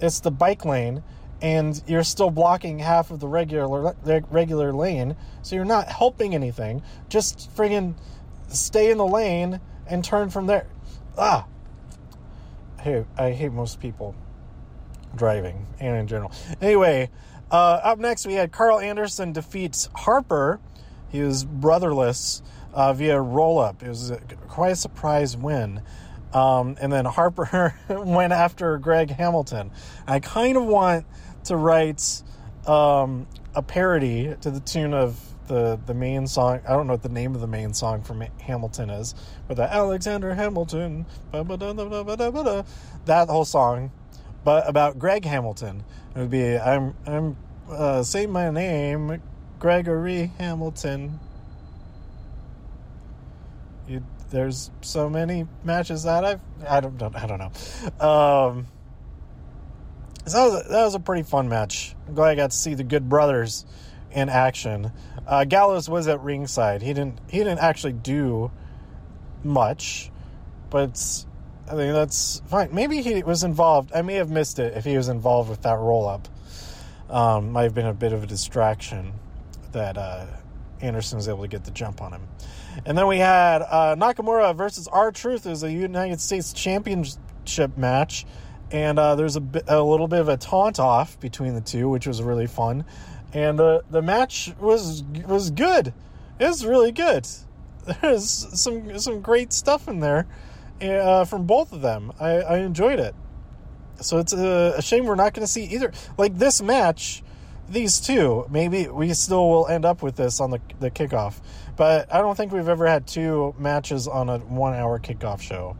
It's 0.00 0.20
the 0.20 0.30
bike 0.30 0.64
lane, 0.64 1.02
and 1.40 1.80
you're 1.86 2.02
still 2.02 2.30
blocking 2.30 2.80
half 2.80 3.10
of 3.10 3.20
the 3.20 3.28
regular 3.28 3.94
regular 4.30 4.72
lane, 4.72 5.16
so 5.42 5.54
you're 5.54 5.64
not 5.64 5.88
helping 5.88 6.34
anything. 6.34 6.82
Just 7.08 7.54
friggin' 7.54 7.94
stay 8.48 8.90
in 8.90 8.98
the 8.98 9.06
lane 9.06 9.60
and 9.86 10.04
turn 10.04 10.30
from 10.30 10.46
there. 10.46 10.66
Ah, 11.16 11.46
hey, 12.80 13.04
I 13.16 13.32
hate 13.32 13.52
most 13.52 13.80
people 13.80 14.14
driving 15.14 15.66
and 15.80 15.96
in 15.96 16.06
general. 16.06 16.32
Anyway, 16.60 17.10
uh, 17.50 17.80
up 17.82 17.98
next 17.98 18.26
we 18.26 18.34
had 18.34 18.52
Karl 18.52 18.78
Anderson 18.78 19.32
defeats 19.32 19.88
Harper. 19.94 20.60
He 21.08 21.22
was 21.22 21.44
brotherless 21.44 22.42
uh, 22.78 22.92
via 22.92 23.20
roll 23.20 23.58
up. 23.58 23.82
It 23.82 23.88
was 23.88 24.10
a, 24.10 24.18
quite 24.46 24.70
a 24.70 24.76
surprise 24.76 25.36
win. 25.36 25.82
Um, 26.32 26.76
and 26.80 26.92
then 26.92 27.06
Harper 27.06 27.74
went 27.88 28.32
after 28.32 28.78
Greg 28.78 29.10
Hamilton. 29.10 29.72
I 30.06 30.20
kind 30.20 30.56
of 30.56 30.64
want 30.64 31.04
to 31.44 31.56
write 31.56 32.22
um, 32.68 33.26
a 33.56 33.62
parody 33.62 34.36
to 34.42 34.50
the 34.52 34.60
tune 34.60 34.94
of 34.94 35.20
the 35.48 35.80
the 35.86 35.94
main 35.94 36.28
song. 36.28 36.60
I 36.68 36.74
don't 36.74 36.86
know 36.86 36.92
what 36.92 37.02
the 37.02 37.08
name 37.08 37.34
of 37.34 37.40
the 37.40 37.48
main 37.48 37.74
song 37.74 38.02
from 38.02 38.20
Hamilton 38.40 38.90
is, 38.90 39.16
but 39.48 39.56
the 39.56 39.64
Alexander 39.64 40.34
Hamilton, 40.34 41.04
that 41.32 43.26
whole 43.28 43.44
song, 43.44 43.90
but 44.44 44.68
about 44.68 45.00
Greg 45.00 45.24
Hamilton. 45.24 45.82
It 46.14 46.18
would 46.20 46.30
be 46.30 46.56
I'm 46.56 46.94
I'm 47.06 47.36
uh, 47.68 48.04
say 48.04 48.26
my 48.26 48.50
name, 48.50 49.20
Gregory 49.58 50.30
Hamilton. 50.38 51.18
You, 53.88 54.04
there's 54.30 54.70
so 54.82 55.08
many 55.08 55.46
matches 55.64 56.02
that 56.02 56.24
I've 56.24 56.40
I 56.68 56.80
don't, 56.80 56.98
don't 56.98 57.16
I 57.16 57.26
don't 57.26 57.38
know. 57.38 58.06
Um, 58.06 58.66
so 60.26 60.36
that 60.36 60.44
was, 60.44 60.66
a, 60.66 60.68
that 60.68 60.84
was 60.84 60.94
a 60.94 61.00
pretty 61.00 61.22
fun 61.22 61.48
match. 61.48 61.94
I'm 62.06 62.14
glad 62.14 62.28
I 62.28 62.34
got 62.34 62.50
to 62.50 62.56
see 62.56 62.74
the 62.74 62.84
Good 62.84 63.08
Brothers 63.08 63.64
in 64.12 64.28
action. 64.28 64.92
Uh, 65.26 65.44
Gallows 65.44 65.88
was 65.88 66.06
at 66.08 66.20
ringside. 66.20 66.82
He 66.82 66.92
didn't 66.92 67.18
he 67.30 67.38
didn't 67.38 67.60
actually 67.60 67.94
do 67.94 68.50
much, 69.42 70.10
but 70.68 71.24
I 71.66 71.74
think 71.74 71.92
that's 71.92 72.42
fine. 72.46 72.74
Maybe 72.74 73.00
he 73.02 73.22
was 73.22 73.44
involved. 73.44 73.92
I 73.94 74.02
may 74.02 74.14
have 74.14 74.30
missed 74.30 74.58
it 74.58 74.76
if 74.76 74.84
he 74.84 74.96
was 74.96 75.08
involved 75.08 75.48
with 75.48 75.62
that 75.62 75.78
roll 75.78 76.06
up. 76.08 76.28
Um, 77.08 77.52
might 77.52 77.62
have 77.62 77.74
been 77.74 77.86
a 77.86 77.94
bit 77.94 78.12
of 78.12 78.22
a 78.22 78.26
distraction 78.26 79.14
that 79.72 79.96
uh, 79.96 80.26
Anderson 80.80 81.16
was 81.16 81.28
able 81.28 81.42
to 81.42 81.48
get 81.48 81.64
the 81.64 81.70
jump 81.70 82.02
on 82.02 82.12
him. 82.12 82.28
And 82.86 82.96
then 82.96 83.06
we 83.06 83.18
had 83.18 83.62
uh, 83.62 83.96
Nakamura 83.96 84.54
versus 84.56 84.88
R 84.88 85.12
Truth. 85.12 85.46
Was 85.46 85.62
a 85.62 85.72
United 85.72 86.20
States 86.20 86.52
Championship 86.52 87.76
match, 87.76 88.26
and 88.70 88.98
uh, 88.98 89.14
there's 89.14 89.36
a, 89.36 89.42
a 89.66 89.82
little 89.82 90.08
bit 90.08 90.20
of 90.20 90.28
a 90.28 90.36
taunt 90.36 90.78
off 90.78 91.18
between 91.20 91.54
the 91.54 91.60
two, 91.60 91.88
which 91.88 92.06
was 92.06 92.22
really 92.22 92.46
fun. 92.46 92.84
And 93.32 93.60
uh, 93.60 93.82
the 93.90 94.02
match 94.02 94.52
was 94.58 95.02
was 95.26 95.50
good. 95.50 95.92
It 96.38 96.46
was 96.46 96.64
really 96.64 96.92
good. 96.92 97.26
There's 98.00 98.30
some 98.60 98.98
some 98.98 99.20
great 99.20 99.52
stuff 99.52 99.88
in 99.88 100.00
there 100.00 100.26
uh, 100.80 101.24
from 101.24 101.46
both 101.46 101.72
of 101.72 101.80
them. 101.80 102.12
I, 102.20 102.40
I 102.40 102.58
enjoyed 102.58 103.00
it. 103.00 103.14
So 104.00 104.18
it's 104.18 104.32
a, 104.32 104.74
a 104.76 104.82
shame 104.82 105.06
we're 105.06 105.16
not 105.16 105.34
going 105.34 105.44
to 105.44 105.50
see 105.50 105.64
either. 105.64 105.92
Like 106.16 106.38
this 106.38 106.62
match, 106.62 107.22
these 107.68 108.00
two, 108.00 108.46
maybe 108.50 108.88
we 108.88 109.12
still 109.14 109.48
will 109.48 109.66
end 109.66 109.84
up 109.84 110.02
with 110.02 110.16
this 110.16 110.40
on 110.40 110.50
the, 110.50 110.60
the 110.80 110.90
kickoff. 110.90 111.40
But 111.76 112.12
I 112.12 112.18
don't 112.18 112.36
think 112.36 112.52
we've 112.52 112.68
ever 112.68 112.86
had 112.86 113.06
two 113.06 113.54
matches 113.58 114.08
on 114.08 114.28
a 114.28 114.38
one 114.38 114.74
hour 114.74 114.98
kickoff 114.98 115.40
show. 115.40 115.76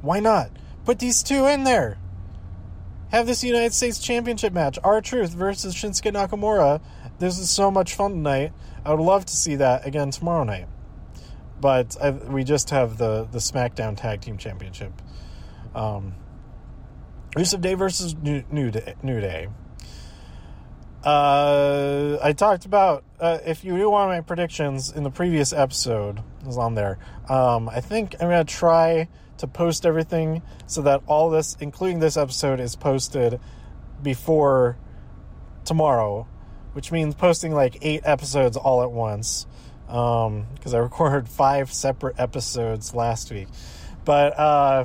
Why 0.00 0.20
not? 0.20 0.50
Put 0.84 0.98
these 0.98 1.22
two 1.22 1.46
in 1.46 1.64
there. 1.64 1.98
Have 3.10 3.26
this 3.26 3.42
United 3.42 3.72
States 3.72 3.98
Championship 3.98 4.52
match. 4.52 4.78
R 4.84 5.00
Truth 5.00 5.30
versus 5.30 5.74
Shinsuke 5.74 6.12
Nakamura. 6.12 6.80
This 7.18 7.38
is 7.38 7.50
so 7.50 7.70
much 7.70 7.94
fun 7.94 8.12
tonight. 8.12 8.52
I 8.84 8.92
would 8.92 9.02
love 9.02 9.24
to 9.26 9.36
see 9.36 9.56
that 9.56 9.86
again 9.86 10.10
tomorrow 10.10 10.44
night. 10.44 10.66
But 11.60 11.96
I, 12.00 12.10
we 12.10 12.44
just 12.44 12.70
have 12.70 12.98
the, 12.98 13.26
the 13.30 13.38
SmackDown 13.38 13.96
Tag 13.96 14.20
Team 14.20 14.38
Championship. 14.38 14.92
Um, 15.74 16.14
Rusev 17.34 17.60
Day 17.60 17.74
versus 17.74 18.14
New, 18.14 18.44
New 18.50 18.70
Day. 18.70 18.94
New 19.02 19.20
Day. 19.20 19.48
Uh, 21.08 22.18
I 22.22 22.34
talked 22.34 22.66
about 22.66 23.02
uh, 23.18 23.38
if 23.46 23.64
you 23.64 23.74
do 23.78 23.88
want 23.88 24.10
my 24.10 24.20
predictions 24.20 24.92
in 24.92 25.04
the 25.04 25.10
previous 25.10 25.54
episode, 25.54 26.22
was 26.44 26.58
on 26.58 26.74
there. 26.74 26.98
Um, 27.30 27.66
I 27.70 27.80
think 27.80 28.14
I'm 28.20 28.28
gonna 28.28 28.44
try 28.44 29.08
to 29.38 29.46
post 29.46 29.86
everything 29.86 30.42
so 30.66 30.82
that 30.82 31.00
all 31.06 31.30
this, 31.30 31.56
including 31.60 32.00
this 32.00 32.18
episode, 32.18 32.60
is 32.60 32.76
posted 32.76 33.40
before 34.02 34.76
tomorrow, 35.64 36.26
which 36.74 36.92
means 36.92 37.14
posting 37.14 37.54
like 37.54 37.78
eight 37.80 38.02
episodes 38.04 38.58
all 38.58 38.82
at 38.82 38.92
once. 38.92 39.46
Because 39.86 40.26
um, 40.26 40.74
I 40.74 40.76
recorded 40.76 41.26
five 41.26 41.72
separate 41.72 42.20
episodes 42.20 42.94
last 42.94 43.32
week, 43.32 43.48
but 44.04 44.38
uh, 44.38 44.84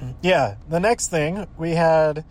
yeah, 0.22 0.58
the 0.68 0.78
next 0.78 1.08
thing 1.08 1.48
we 1.58 1.72
had 1.72 2.24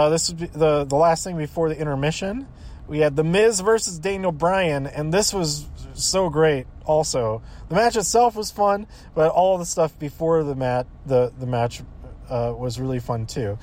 uh, 0.00 0.08
this 0.08 0.32
was 0.32 0.50
the 0.52 0.84
the 0.84 0.96
last 0.96 1.24
thing 1.24 1.36
before 1.36 1.68
the 1.68 1.78
intermission. 1.78 2.46
We 2.88 3.00
had 3.00 3.16
the 3.16 3.24
Miz 3.24 3.60
versus 3.60 3.98
Daniel 3.98 4.32
Bryan, 4.32 4.86
and 4.86 5.12
this 5.12 5.34
was 5.34 5.68
so 5.92 6.30
great. 6.30 6.66
Also, 6.86 7.42
the 7.68 7.74
match 7.74 7.96
itself 7.96 8.34
was 8.34 8.50
fun, 8.50 8.86
but 9.14 9.30
all 9.30 9.58
the 9.58 9.66
stuff 9.66 9.98
before 9.98 10.42
the 10.42 10.54
mat 10.54 10.86
the 11.04 11.32
the 11.38 11.46
match 11.46 11.82
uh, 12.30 12.54
was 12.56 12.80
really 12.80 12.98
fun 12.98 13.26
too. 13.26 13.58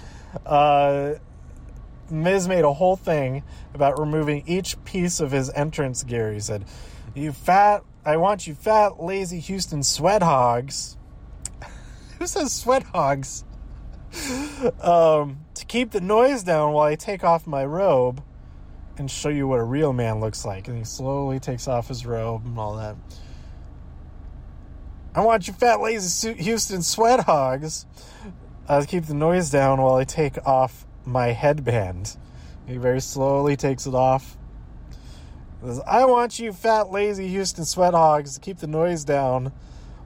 Uh, 0.45 1.15
Miz 2.11 2.47
made 2.47 2.65
a 2.65 2.73
whole 2.73 2.95
thing 2.95 3.43
about 3.73 3.99
removing 3.99 4.43
each 4.45 4.81
piece 4.85 5.19
of 5.19 5.31
his 5.31 5.49
entrance 5.49 6.03
gear. 6.03 6.31
He 6.31 6.39
said, 6.39 6.65
"You 7.15 7.31
fat, 7.31 7.83
I 8.05 8.17
want 8.17 8.45
you 8.45 8.53
fat, 8.53 9.01
lazy 9.01 9.39
Houston 9.39 9.81
sweat 9.81 10.21
hogs." 10.21 10.97
Who 12.19 12.27
says 12.27 12.53
sweat 12.53 12.83
hogs? 12.83 13.43
Um, 14.81 15.39
to 15.53 15.65
keep 15.65 15.91
the 15.91 16.01
noise 16.01 16.43
down 16.43 16.73
while 16.73 16.87
I 16.87 16.95
take 16.95 17.23
off 17.23 17.47
my 17.47 17.65
robe 17.65 18.23
and 18.97 19.09
show 19.09 19.29
you 19.29 19.47
what 19.47 19.59
a 19.59 19.63
real 19.63 19.93
man 19.93 20.19
looks 20.19 20.45
like. 20.45 20.67
And 20.67 20.77
he 20.77 20.83
slowly 20.83 21.39
takes 21.39 21.67
off 21.67 21.87
his 21.87 22.05
robe 22.05 22.45
and 22.45 22.57
all 22.57 22.77
that. 22.77 22.95
I 25.15 25.21
want 25.21 25.47
you 25.47 25.53
fat, 25.53 25.81
lazy 25.81 26.33
Houston 26.33 26.83
sweat 26.83 27.21
hogs 27.21 27.85
uh, 28.67 28.81
to 28.81 28.87
keep 28.87 29.05
the 29.05 29.13
noise 29.13 29.49
down 29.49 29.81
while 29.81 29.95
I 29.95 30.03
take 30.03 30.37
off 30.45 30.85
my 31.05 31.27
headband. 31.27 32.17
He 32.67 32.77
very 32.77 33.01
slowly 33.01 33.55
takes 33.55 33.87
it 33.87 33.95
off. 33.95 34.37
Says, 35.63 35.81
I 35.87 36.05
want 36.05 36.37
you 36.37 36.53
fat, 36.53 36.91
lazy 36.91 37.27
Houston 37.29 37.65
sweat 37.65 37.93
hogs 37.93 38.35
to 38.35 38.39
keep 38.39 38.59
the 38.59 38.67
noise 38.67 39.03
down 39.03 39.51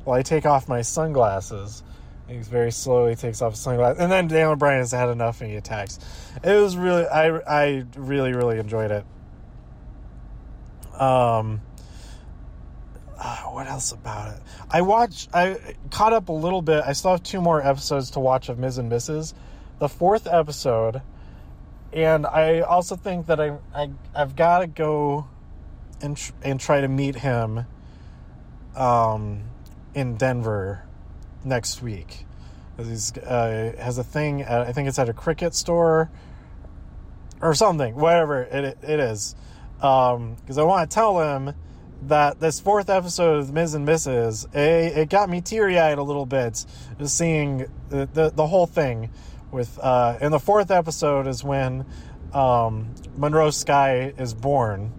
while 0.04 0.18
I 0.18 0.22
take 0.22 0.46
off 0.46 0.70
my 0.70 0.82
sunglasses. 0.82 1.84
He 2.32 2.38
very 2.40 2.72
slowly 2.72 3.16
takes 3.16 3.42
off 3.42 3.54
his 3.54 3.62
sunglasses, 3.62 4.02
and 4.02 4.10
then 4.12 4.28
Daniel 4.28 4.56
Bryan 4.56 4.80
has 4.80 4.92
had 4.92 5.10
enough 5.10 5.42
and 5.42 5.50
he 5.50 5.58
attacks. 5.58 6.00
It 6.44 6.56
was 6.56 6.78
really, 6.78 7.06
I, 7.06 7.28
I 7.40 7.86
really, 7.98 8.34
really 8.34 8.58
enjoyed 8.58 8.92
it. 8.92 9.06
Um, 11.00 11.62
uh, 13.18 13.38
what 13.48 13.68
else 13.68 13.92
about 13.92 14.36
it? 14.36 14.42
I 14.70 14.82
watched, 14.82 15.30
I 15.34 15.76
caught 15.90 16.14
up 16.14 16.30
a 16.30 16.34
little 16.34 16.62
bit. 16.62 16.84
I 16.86 16.94
still 16.94 17.12
have 17.12 17.24
two 17.24 17.42
more 17.42 17.66
episodes 17.66 18.12
to 18.12 18.22
watch 18.22 18.48
of 18.48 18.58
Miz 18.58 18.78
and 18.78 18.90
Mrs. 18.90 19.34
The 19.80 19.90
fourth 19.90 20.26
episode, 20.26 21.02
and 21.92 22.26
I 22.26 22.62
also 22.62 22.96
think 22.96 23.26
that 23.26 23.42
I, 23.42 23.58
I 23.76 23.90
I've 24.16 24.36
got 24.36 24.60
to 24.60 24.68
go 24.68 25.28
and 26.02 26.32
and 26.44 26.60
try 26.60 26.82
to 26.82 26.88
meet 26.88 27.16
him, 27.16 27.66
um, 28.76 29.44
in 29.96 30.16
Denver 30.16 30.84
next 31.44 31.82
week. 31.82 32.26
He 32.78 32.84
uh, 32.84 33.76
has 33.78 33.98
a 33.98 34.04
thing. 34.04 34.42
At, 34.42 34.62
I 34.62 34.72
think 34.72 34.88
it's 34.88 35.00
at 35.00 35.10
a 35.10 35.14
cricket 35.14 35.54
store 35.54 36.10
or 37.42 37.54
something. 37.54 37.96
Whatever 37.96 38.44
it 38.44 38.78
it 38.82 39.00
is, 39.00 39.36
because 39.76 40.16
um, 40.16 40.60
I 40.60 40.64
want 40.64 40.90
to 40.90 40.94
tell 40.94 41.20
him 41.20 41.54
that 42.04 42.40
this 42.40 42.60
fourth 42.60 42.90
episode 42.90 43.40
of 43.40 43.54
Miz 43.54 43.74
and 43.74 43.88
Mrs. 43.88 44.54
It, 44.56 44.98
it 44.98 45.10
got 45.10 45.30
me 45.30 45.42
teary 45.42 45.80
eyed 45.80 45.98
a 45.98 46.04
little 46.04 46.26
bit 46.26 46.66
just 46.98 47.18
seeing 47.18 47.68
the, 47.90 48.10
the, 48.12 48.32
the 48.32 48.48
whole 48.48 48.66
thing. 48.66 49.12
With 49.52 49.78
uh, 49.80 50.18
and 50.22 50.34
the 50.34 50.40
fourth 50.40 50.72
episode 50.72 51.28
is 51.28 51.44
when 51.44 51.86
um, 52.34 52.96
Monroe 53.18 53.52
Sky 53.52 54.14
is 54.18 54.34
born, 54.34 54.94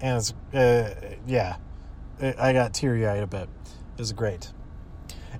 and 0.00 0.18
it's 0.18 0.32
uh, 0.54 1.16
yeah, 1.26 1.56
I 2.20 2.52
got 2.52 2.74
teary 2.74 3.06
eyed 3.06 3.24
a 3.24 3.26
bit. 3.26 3.48
It 3.96 3.98
was 3.98 4.12
great. 4.12 4.52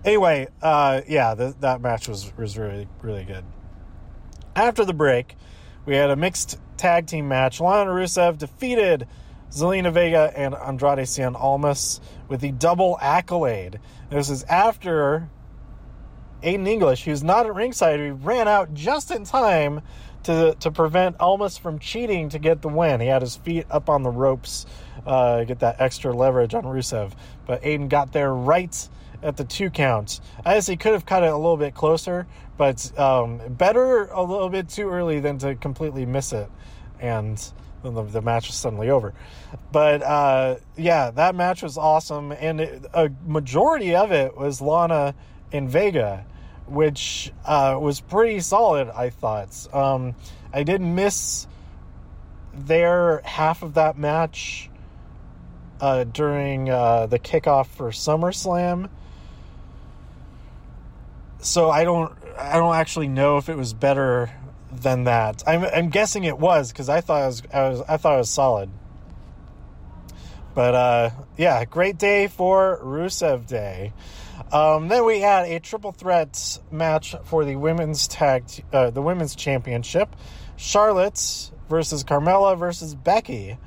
Anyway, 0.05 0.49
uh, 0.61 1.03
yeah, 1.07 1.35
that 1.35 1.81
match 1.81 2.09
was 2.09 2.33
was 2.37 2.59
really 2.59 2.89
really 3.03 3.25
good. 3.25 3.45
After 4.57 4.85
the 4.85 4.95
break, 4.95 5.37
we 5.87 5.95
had 5.95 6.11
a 6.11 6.17
mixed 6.17 6.59
tag 6.77 7.07
team 7.07 7.29
match. 7.29 7.61
Lana 7.61 7.91
Rusev 7.91 8.39
defeated 8.39 9.07
Zelina 9.51 9.93
Vega 9.93 10.33
and 10.35 10.55
Andrade 10.55 11.07
Cien 11.07 11.39
Almas 11.39 12.01
with 12.29 12.41
the 12.41 12.53
double 12.53 12.99
accolade. 13.01 13.79
This 14.11 14.29
is 14.29 14.43
after 14.45 15.31
Aiden 16.43 16.67
English, 16.67 17.05
who's 17.05 17.23
not 17.23 17.47
at 17.47 17.55
ringside, 17.55 18.01
who 18.01 18.15
ran 18.15 18.49
out 18.49 18.75
just 18.75 19.11
in 19.11 19.25
time 19.25 19.83
to 20.25 20.57
to 20.61 20.71
prevent 20.71 21.21
Almas 21.21 21.59
from 21.59 21.79
cheating 21.79 22.29
to 22.31 22.39
get 22.39 22.61
the 22.63 22.69
win. 22.69 23.01
He 23.01 23.07
had 23.07 23.23
his 23.23 23.37
feet 23.37 23.67
up 23.71 23.89
on 23.89 24.03
the 24.03 24.11
ropes, 24.11 24.67
uh, 25.07 25.45
get 25.45 25.61
that 25.61 25.81
extra 25.81 26.13
leverage 26.13 26.55
on 26.55 26.65
Rusev. 26.65 27.13
But 27.47 27.63
Aiden 27.63 27.89
got 27.89 28.13
there 28.13 28.33
right 28.35 28.89
at 29.23 29.37
the 29.37 29.45
two 29.45 29.71
counts. 29.71 30.21
I 30.45 30.55
guess 30.55 30.67
he 30.67 30.77
could 30.77 30.93
have 30.93 31.07
cut 31.07 31.23
it 31.23 31.33
a 31.33 31.37
little 31.37 31.57
bit 31.57 31.75
closer, 31.75 32.27
but 32.57 32.99
um, 32.99 33.41
better 33.49 34.07
a 34.07 34.23
little 34.23 34.49
bit 34.49 34.69
too 34.69 34.89
early 34.89 35.21
than 35.21 35.39
to 35.39 35.55
completely 35.55 36.07
miss 36.07 36.33
it. 36.33 36.51
And 37.01 37.39
then 37.83 37.95
the, 37.95 38.23
match 38.23 38.47
was 38.49 38.57
suddenly 38.57 38.91
over. 38.91 39.15
But 39.71 40.03
uh, 40.03 40.57
yeah, 40.77 41.11
that 41.13 41.35
match 41.35 41.63
was 41.63 41.79
awesome. 41.79 42.33
And 42.33 42.61
it, 42.61 42.85
a 42.95 43.11
majority 43.27 43.95
of 43.95 44.13
it 44.13 44.37
was 44.37 44.61
Lana 44.61 45.15
and 45.53 45.69
Vega, 45.69 46.25
which 46.67 47.33
uh, 47.45 47.77
was 47.81 48.01
pretty 48.01 48.41
solid, 48.41 48.89
I 48.89 49.11
thought. 49.11 49.75
Um, 49.75 50.15
I 50.53 50.63
did 50.63 50.81
miss 50.81 51.47
their 52.55 53.23
half 53.25 53.63
of 53.63 53.75
that 53.75 53.97
match 53.97 54.71
uh, 55.81 56.05
during 56.05 56.71
uh, 56.71 57.07
the 57.07 57.19
kickoff 57.19 57.67
for 57.67 57.91
SummerSlam. 57.91 58.89
So 61.43 61.71
I 61.71 61.83
don't, 61.83 62.17
I 62.39 62.57
don't 62.57 62.75
actually 62.75 63.09
know 63.09 63.37
if 63.37 63.49
it 63.49 63.57
was 63.57 63.75
better 63.75 64.31
than 64.71 65.05
that. 65.05 65.43
I'm, 65.47 65.65
I'm 65.65 65.91
guessing 65.91 66.25
it 66.25 66.39
was 66.39 66.73
because 66.73 66.89
I 66.89 67.01
thought 67.01 67.23
it 67.23 67.27
was, 67.27 67.43
I 67.53 67.69
was, 67.69 67.81
I 67.89 67.97
thought 67.97 68.15
it 68.15 68.19
was 68.19 68.31
solid. 68.31 68.71
But 70.55 70.75
uh, 70.75 71.11
yeah, 71.37 71.65
great 71.65 71.99
day 71.99 72.29
for 72.29 72.79
Rusev 72.83 73.47
Day. 73.47 73.93
Um, 74.53 74.89
then 74.89 75.05
we 75.05 75.21
had 75.21 75.47
a 75.47 75.59
triple 75.59 75.93
threat 75.93 76.61
match 76.71 77.17
for 77.25 77.45
the 77.45 77.57
women's 77.57 78.07
tag, 78.07 78.45
uh, 78.73 78.91
the 78.91 79.03
women's 79.03 79.35
championship. 79.35 80.15
Charlotte 80.57 81.51
versus 81.69 82.05
Carmella 82.05 82.57
versus 82.57 82.95
Becky. 82.95 83.59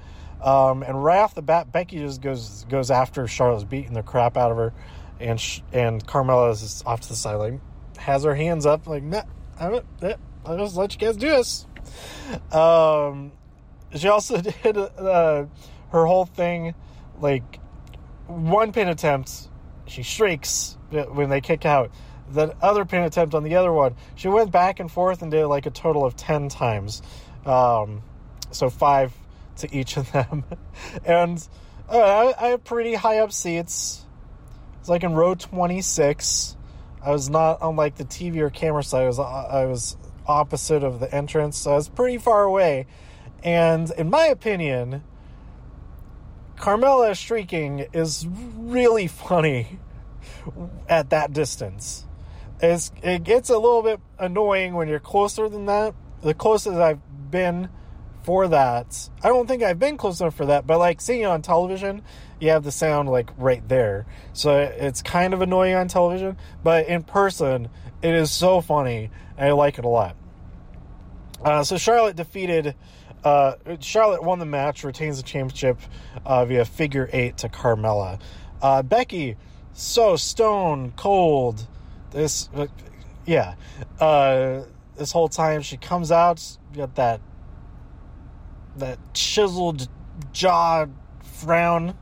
Um, 0.42 0.84
and 0.84 1.04
right 1.04 1.20
off 1.20 1.34
the 1.34 1.42
bat, 1.42 1.72
Becky 1.72 1.98
just 1.98 2.22
goes 2.22 2.66
goes 2.70 2.92
after 2.92 3.28
Charlotte's 3.28 3.64
beating 3.64 3.94
the 3.94 4.04
crap 4.04 4.38
out 4.38 4.52
of 4.52 4.58
her, 4.58 4.74
and 5.20 5.40
sh- 5.40 5.62
and 5.72 6.06
Carmella 6.06 6.52
is 6.52 6.84
off 6.86 7.02
to 7.02 7.10
the 7.10 7.16
side, 7.16 7.36
like 7.36 7.60
has 7.98 8.24
her 8.24 8.36
hands 8.36 8.66
up, 8.66 8.88
like 8.88 9.04
nah, 9.04 9.24
I 9.60 9.82
I'll 10.46 10.58
just 10.58 10.76
let 10.76 10.94
you 10.94 11.00
guys 11.00 11.18
do 11.18 11.30
this. 11.30 11.66
Um, 12.52 13.32
she 13.96 14.08
also 14.08 14.42
did 14.64 14.78
uh, 14.78 15.46
her 15.90 16.06
whole 16.06 16.26
thing, 16.26 16.76
like 17.20 17.60
one 18.28 18.72
pin 18.72 18.88
attempt 18.88 19.50
she 19.88 20.04
shrieks 20.04 20.78
when 20.90 21.30
they 21.30 21.42
kick 21.42 21.66
out. 21.66 21.92
The 22.30 22.56
other 22.62 22.86
pin 22.86 23.04
attempt 23.04 23.36
on 23.36 23.44
the 23.44 23.56
other 23.56 23.72
one, 23.72 23.96
she 24.16 24.28
went 24.28 24.52
back 24.52 24.80
and 24.80 24.92
forth 24.92 25.22
and 25.22 25.30
did 25.30 25.46
like 25.46 25.66
a 25.66 25.70
total 25.70 26.06
of 26.06 26.16
10 26.16 26.50
times. 26.50 27.02
Um, 27.46 28.02
so 28.52 28.70
five 28.70 29.14
to 29.58 29.74
each 29.76 29.98
of 29.98 30.12
them. 30.12 30.44
and 31.06 31.48
uh, 31.88 31.98
I, 31.98 32.46
I 32.46 32.48
had 32.50 32.64
pretty 32.64 32.96
high 32.96 33.20
up 33.20 33.32
seats. 33.32 34.05
It's 34.86 34.90
like 34.92 35.04
in 35.04 35.16
row 35.16 35.34
26. 35.34 36.56
I 37.02 37.10
was 37.10 37.28
not 37.28 37.60
on 37.64 37.76
like 37.76 37.96
the 37.96 38.06
TV 38.06 38.38
or 38.38 38.52
camera 38.52 38.84
side. 38.84 39.02
I 39.02 39.08
was, 39.08 39.18
I 39.20 39.66
was 39.66 39.98
opposite 40.28 40.84
of 40.84 41.00
the 41.00 41.12
entrance. 41.12 41.58
So 41.58 41.72
I 41.72 41.74
was 41.74 41.90
pretty 41.90 42.20
far 42.20 42.44
away. 42.44 42.86
And 43.44 43.90
in 43.90 44.12
my 44.12 44.28
opinion, 44.28 45.04
Carmella 46.58 47.16
shrieking 47.16 47.88
is 47.94 48.28
really 48.28 49.08
funny 49.08 49.80
at 50.88 51.10
that 51.10 51.34
distance. 51.34 52.06
It's, 52.62 52.92
it 53.02 53.24
gets 53.24 53.50
a 53.50 53.58
little 53.58 53.82
bit 53.82 54.00
annoying 54.20 54.76
when 54.76 54.88
you're 54.88 55.00
closer 55.00 55.50
than 55.50 55.66
that. 55.66 55.96
The 56.22 56.36
closest 56.36 56.78
I've 56.78 57.32
been 57.32 57.70
for 58.22 58.48
that, 58.50 59.10
I 59.24 59.30
don't 59.30 59.48
think 59.48 59.64
I've 59.64 59.80
been 59.80 59.98
close 59.98 60.20
enough 60.20 60.36
for 60.36 60.46
that, 60.46 60.68
but 60.68 60.78
like 60.78 61.02
seeing 61.02 61.22
it 61.22 61.26
on 61.26 61.42
television, 61.42 62.04
you 62.46 62.52
have 62.52 62.64
the 62.64 62.72
sound 62.72 63.10
like 63.10 63.30
right 63.38 63.68
there. 63.68 64.06
So 64.34 64.58
it's 64.60 65.02
kind 65.02 65.34
of 65.34 65.42
annoying 65.42 65.76
on 65.76 65.88
television, 65.88 66.38
but 66.64 66.88
in 66.88 67.04
person, 67.04 67.70
it 68.02 68.14
is 68.14 68.32
so 68.32 68.62
funny. 68.62 69.10
I 69.38 69.52
like 69.52 69.80
it 69.80 69.86
a 69.86 69.90
lot. 69.90 70.16
Uh, 71.44 71.64
so 71.64 71.78
Charlotte 71.78 72.16
defeated 72.16 72.76
uh, 73.24 73.56
Charlotte 73.80 74.24
won 74.24 74.38
the 74.38 74.46
match, 74.46 74.84
retains 74.84 75.18
the 75.18 75.24
championship 75.24 75.80
uh, 76.26 76.46
via 76.46 76.64
figure 76.64 77.10
eight 77.12 77.38
to 77.38 77.50
Carmella. 77.50 78.20
Uh, 78.62 78.84
Becky, 78.84 79.36
so 79.74 80.16
stone 80.16 80.94
cold. 80.96 81.68
This, 82.12 82.50
uh, 82.56 82.68
yeah. 83.26 83.56
Uh, 84.00 84.62
this 84.96 85.12
whole 85.12 85.28
time 85.28 85.64
she 85.64 85.76
comes 85.76 86.12
out, 86.12 86.58
got 86.76 86.96
that 86.96 87.20
that 88.78 89.00
chiseled 89.14 89.88
jaw 90.32 90.86
frown 91.24 91.96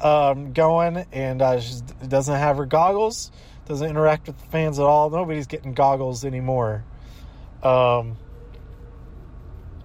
um, 0.00 0.52
going, 0.52 1.06
and 1.12 1.42
uh, 1.42 1.60
she 1.60 1.80
doesn't 2.06 2.34
have 2.34 2.56
her 2.56 2.66
goggles. 2.66 3.30
Doesn't 3.66 3.88
interact 3.88 4.28
with 4.28 4.38
the 4.38 4.46
fans 4.46 4.78
at 4.78 4.84
all. 4.84 5.10
Nobody's 5.10 5.48
getting 5.48 5.74
goggles 5.74 6.24
anymore. 6.24 6.84
Um, 7.62 8.16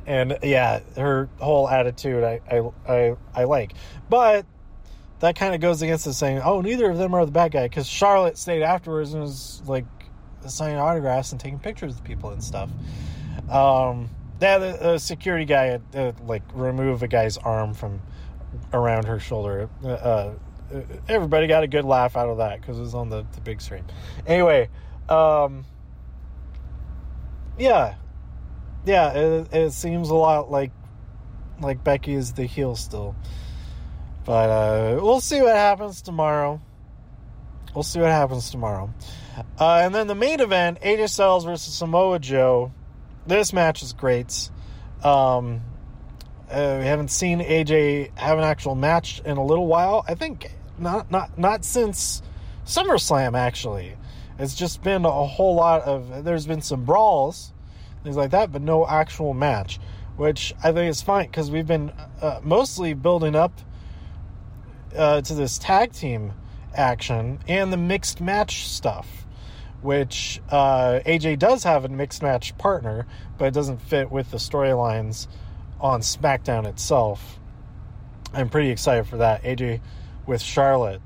and 0.06 0.38
yeah, 0.44 0.82
her 0.96 1.30
whole 1.40 1.68
attitude 1.68 2.24
I 2.24 2.42
I 2.50 2.70
I, 2.88 3.16
I 3.34 3.44
like, 3.46 3.74
but 4.10 4.46
that 5.20 5.36
kind 5.36 5.56
of 5.56 5.62
goes 5.62 5.82
against 5.82 6.06
the 6.06 6.14
saying, 6.14 6.42
oh, 6.44 6.62
neither 6.62 6.90
of 6.90 6.98
them 6.98 7.14
are 7.14 7.26
the 7.26 7.32
bad 7.32 7.52
guy, 7.52 7.68
because 7.68 7.88
Charlotte 7.88 8.38
stayed 8.38 8.64
afterwards 8.64 9.14
and 9.14 9.22
was 9.22 9.62
like 9.66 9.86
signing 10.48 10.78
autographs 10.78 11.32
and 11.32 11.40
taking 11.40 11.60
pictures 11.60 11.96
of 11.96 12.04
people 12.04 12.32
and 12.32 12.44
stuff. 12.44 12.70
Um, 13.50 14.10
the 14.40 14.98
security 14.98 15.46
guy 15.46 15.80
uh, 15.96 16.12
like 16.26 16.44
remove 16.54 17.04
a 17.04 17.08
guy's 17.08 17.38
arm 17.38 17.74
from 17.74 18.02
around 18.74 19.06
her 19.06 19.20
shoulder. 19.20 19.70
Uh, 19.84 19.88
uh, 19.88 20.34
everybody 21.08 21.48
got 21.48 21.64
a 21.64 21.68
good 21.68 21.86
laugh 21.86 22.16
out 22.16 22.30
of 22.30 22.38
that 22.38 22.62
because 22.62 22.78
it 22.78 22.82
was 22.82 22.96
on 22.96 23.10
the, 23.10 23.26
the 23.34 23.42
big 23.42 23.62
screen. 23.62 23.84
Anyway, 24.26 24.70
um, 25.10 25.66
yeah, 27.58 27.96
yeah, 28.86 29.12
it, 29.12 29.54
it 29.54 29.72
seems 29.72 30.10
a 30.10 30.16
lot 30.16 30.50
like 30.50 30.72
like 31.62 31.84
Becky 31.84 32.14
is 32.14 32.34
the 32.34 32.46
heel 32.46 32.76
still. 32.76 33.16
But 34.26 34.50
uh, 34.50 35.00
we'll 35.02 35.22
see 35.22 35.42
what 35.42 35.56
happens 35.56 36.02
tomorrow. 36.02 36.62
We'll 37.74 37.84
see 37.84 38.00
what 38.00 38.10
happens 38.10 38.50
tomorrow. 38.52 38.94
Uh, 39.60 39.82
and 39.84 39.96
then 39.96 40.08
the 40.08 40.16
main 40.16 40.42
event, 40.42 40.82
AJ 40.82 41.10
Styles 41.10 41.46
versus 41.46 41.74
Samoa 41.74 42.20
Joe. 42.20 42.72
This 43.26 43.54
match 43.54 43.82
is 43.82 43.94
great. 43.94 44.50
Um, 45.04 45.62
uh, 46.52 46.78
we 46.80 46.86
haven't 46.86 47.10
seen 47.10 47.40
AJ 47.40 48.18
have 48.18 48.38
an 48.38 48.44
actual 48.44 48.76
match 48.76 49.22
in 49.26 49.38
a 49.38 49.44
little 49.44 49.68
while. 49.68 50.04
I 50.08 50.16
think 50.16 50.52
not 50.78 51.10
not 51.10 51.38
not 51.38 51.64
since 51.64 52.22
SummerSlam. 52.66 53.38
Actually, 53.38 53.96
it's 54.38 54.56
just 54.56 54.84
been 54.84 55.06
a 55.06 55.26
whole 55.26 55.56
lot 55.56 55.84
of. 55.84 56.24
There's 56.24 56.46
been 56.46 56.62
some 56.62 56.84
brawls 56.86 57.54
things 58.04 58.16
like 58.16 58.32
that, 58.32 58.52
but 58.52 58.62
no 58.62 58.88
actual 58.88 59.34
match, 59.34 59.80
which 60.18 60.54
I 60.64 60.72
think 60.72 60.90
is 60.90 61.02
fine 61.02 61.28
because 61.28 61.52
we've 61.52 61.68
been 61.68 61.92
uh, 62.22 62.40
mostly 62.44 62.94
building 62.94 63.36
up 63.36 63.54
uh, 64.96 65.22
to 65.22 65.34
this 65.34 65.58
tag 65.58 65.94
team 65.94 66.34
action 66.74 67.40
and 67.48 67.72
the 67.72 67.78
mixed 67.78 68.22
match 68.22 68.68
stuff, 68.68 69.26
which 69.82 70.42
uh, 70.50 71.00
AJ 71.06 71.40
does 71.40 71.64
have 71.64 71.86
a 71.86 71.90
mixed 71.90 72.22
match 72.22 72.58
partner, 72.58 73.06
but 73.38 73.46
it 73.46 73.54
doesn't 73.54 73.82
fit 73.82 74.12
with 74.12 74.32
the 74.32 74.38
storylines 74.38 75.28
on 75.82 76.02
SmackDown 76.02 76.66
itself. 76.66 77.40
I'm 78.34 78.50
pretty 78.50 78.70
excited 78.70 79.08
for 79.08 79.18
that. 79.18 79.44
AJ 79.44 79.82
with 80.26 80.42
Charlotte. 80.42 81.02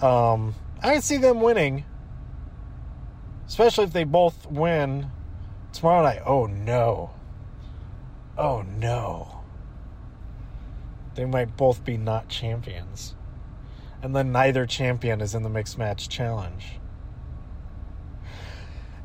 Um, 0.00 0.54
I 0.82 0.94
can 0.94 1.02
see 1.02 1.16
them 1.18 1.40
winning, 1.40 1.84
especially 3.46 3.84
if 3.84 3.92
they 3.92 4.04
both 4.04 4.46
win 4.50 5.10
tomorrow 5.72 6.02
night. 6.02 6.22
Oh 6.24 6.46
no. 6.46 7.10
Oh 8.38 8.62
no. 8.62 9.42
They 11.14 11.24
might 11.24 11.56
both 11.56 11.84
be 11.84 11.96
not 11.96 12.28
champions. 12.28 13.14
And 14.02 14.14
then 14.14 14.32
neither 14.32 14.66
champion 14.66 15.20
is 15.20 15.34
in 15.34 15.42
the 15.42 15.48
mixed 15.48 15.78
match 15.78 16.08
challenge. 16.08 16.78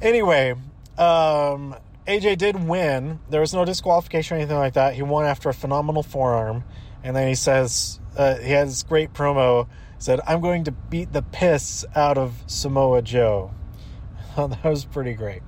Anyway, 0.02 0.56
um, 0.98 1.76
AJ 2.08 2.38
did 2.38 2.68
win. 2.68 3.20
There 3.30 3.42
was 3.42 3.54
no 3.54 3.66
disqualification 3.66 4.36
or 4.36 4.40
anything 4.40 4.58
like 4.58 4.74
that. 4.74 4.96
He 4.96 5.04
won 5.04 5.26
after 5.26 5.50
a 5.50 5.54
phenomenal 5.54 6.04
forearm. 6.04 6.64
And 7.04 7.16
then 7.16 7.28
he 7.28 7.36
says, 7.36 8.00
uh, 8.18 8.36
he 8.36 8.52
has 8.52 8.84
great 8.84 9.14
promo. 9.14 9.68
Said, 10.00 10.20
I'm 10.28 10.42
going 10.42 10.64
to 10.64 10.72
beat 10.72 11.14
the 11.14 11.22
piss 11.22 11.86
out 11.96 12.18
of 12.18 12.44
Samoa 12.48 13.02
Joe. 13.02 13.52
that 14.36 14.64
was 14.64 14.86
pretty 14.86 15.14
great. 15.14 15.42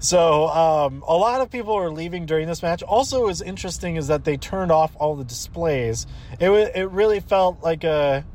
So 0.00 0.48
um, 0.48 1.02
a 1.06 1.16
lot 1.16 1.40
of 1.40 1.50
people 1.50 1.74
are 1.74 1.90
leaving 1.90 2.26
during 2.26 2.46
this 2.46 2.62
match. 2.62 2.82
Also, 2.82 3.26
was 3.26 3.40
interesting 3.40 3.96
is 3.96 4.08
that 4.08 4.24
they 4.24 4.36
turned 4.36 4.70
off 4.70 4.94
all 4.96 5.16
the 5.16 5.24
displays. 5.24 6.06
It 6.38 6.50
it 6.50 6.90
really 6.90 7.20
felt 7.20 7.62
like 7.62 7.84
a 7.84 8.26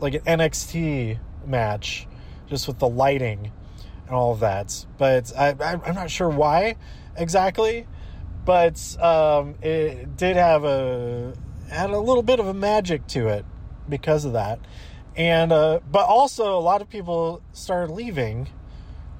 like 0.00 0.14
an 0.14 0.22
NXT 0.22 1.18
match, 1.46 2.06
just 2.48 2.66
with 2.66 2.78
the 2.78 2.88
lighting 2.88 3.52
and 4.08 4.16
all 4.16 4.32
of 4.32 4.40
that. 4.40 4.86
But 4.96 5.32
I, 5.38 5.50
am 5.60 5.94
not 5.94 6.10
sure 6.10 6.28
why. 6.28 6.76
exactly, 7.16 7.86
but 8.44 8.96
um, 9.00 9.54
it 9.62 10.16
did 10.16 10.36
have 10.36 10.64
a 10.64 11.34
had 11.70 11.90
a 11.90 11.98
little 11.98 12.22
bit 12.22 12.40
of 12.40 12.46
a 12.46 12.54
magic 12.54 13.06
to 13.08 13.28
it 13.28 13.44
because 13.88 14.24
of 14.24 14.32
that, 14.32 14.58
and 15.16 15.52
uh, 15.52 15.80
but 15.90 16.06
also 16.06 16.58
a 16.58 16.60
lot 16.60 16.80
of 16.80 16.88
people 16.88 17.42
started 17.52 17.92
leaving, 17.92 18.48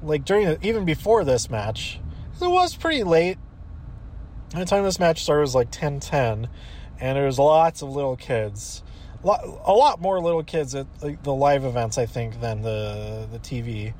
like 0.03 0.25
during 0.25 0.47
the, 0.47 0.67
even 0.67 0.85
before 0.85 1.25
this 1.25 1.49
match. 1.49 2.01
It 2.41 2.49
was 2.49 2.77
pretty 2.77 3.03
late. 3.03 3.37
By 4.53 4.61
the 4.61 4.65
time 4.65 4.85
this 4.85 5.01
match 5.01 5.23
started, 5.23 5.43
was 5.43 5.55
like 5.55 5.71
ten 5.71 6.01
ten, 6.01 6.49
and 6.99 7.17
there 7.17 7.27
was 7.27 7.39
lots 7.39 7.83
of 7.83 7.91
little 7.91 8.17
kids 8.17 8.83
a 9.25 9.73
lot 9.73 10.01
more 10.01 10.21
little 10.21 10.45
kids 10.45 10.75
at 10.75 10.87
the 11.01 11.35
live 11.35 11.65
events, 11.65 11.99
I 11.99 12.07
think, 12.07 12.41
than 12.41 12.63
the 12.63 13.27
the 13.31 13.39
TV 13.39 13.95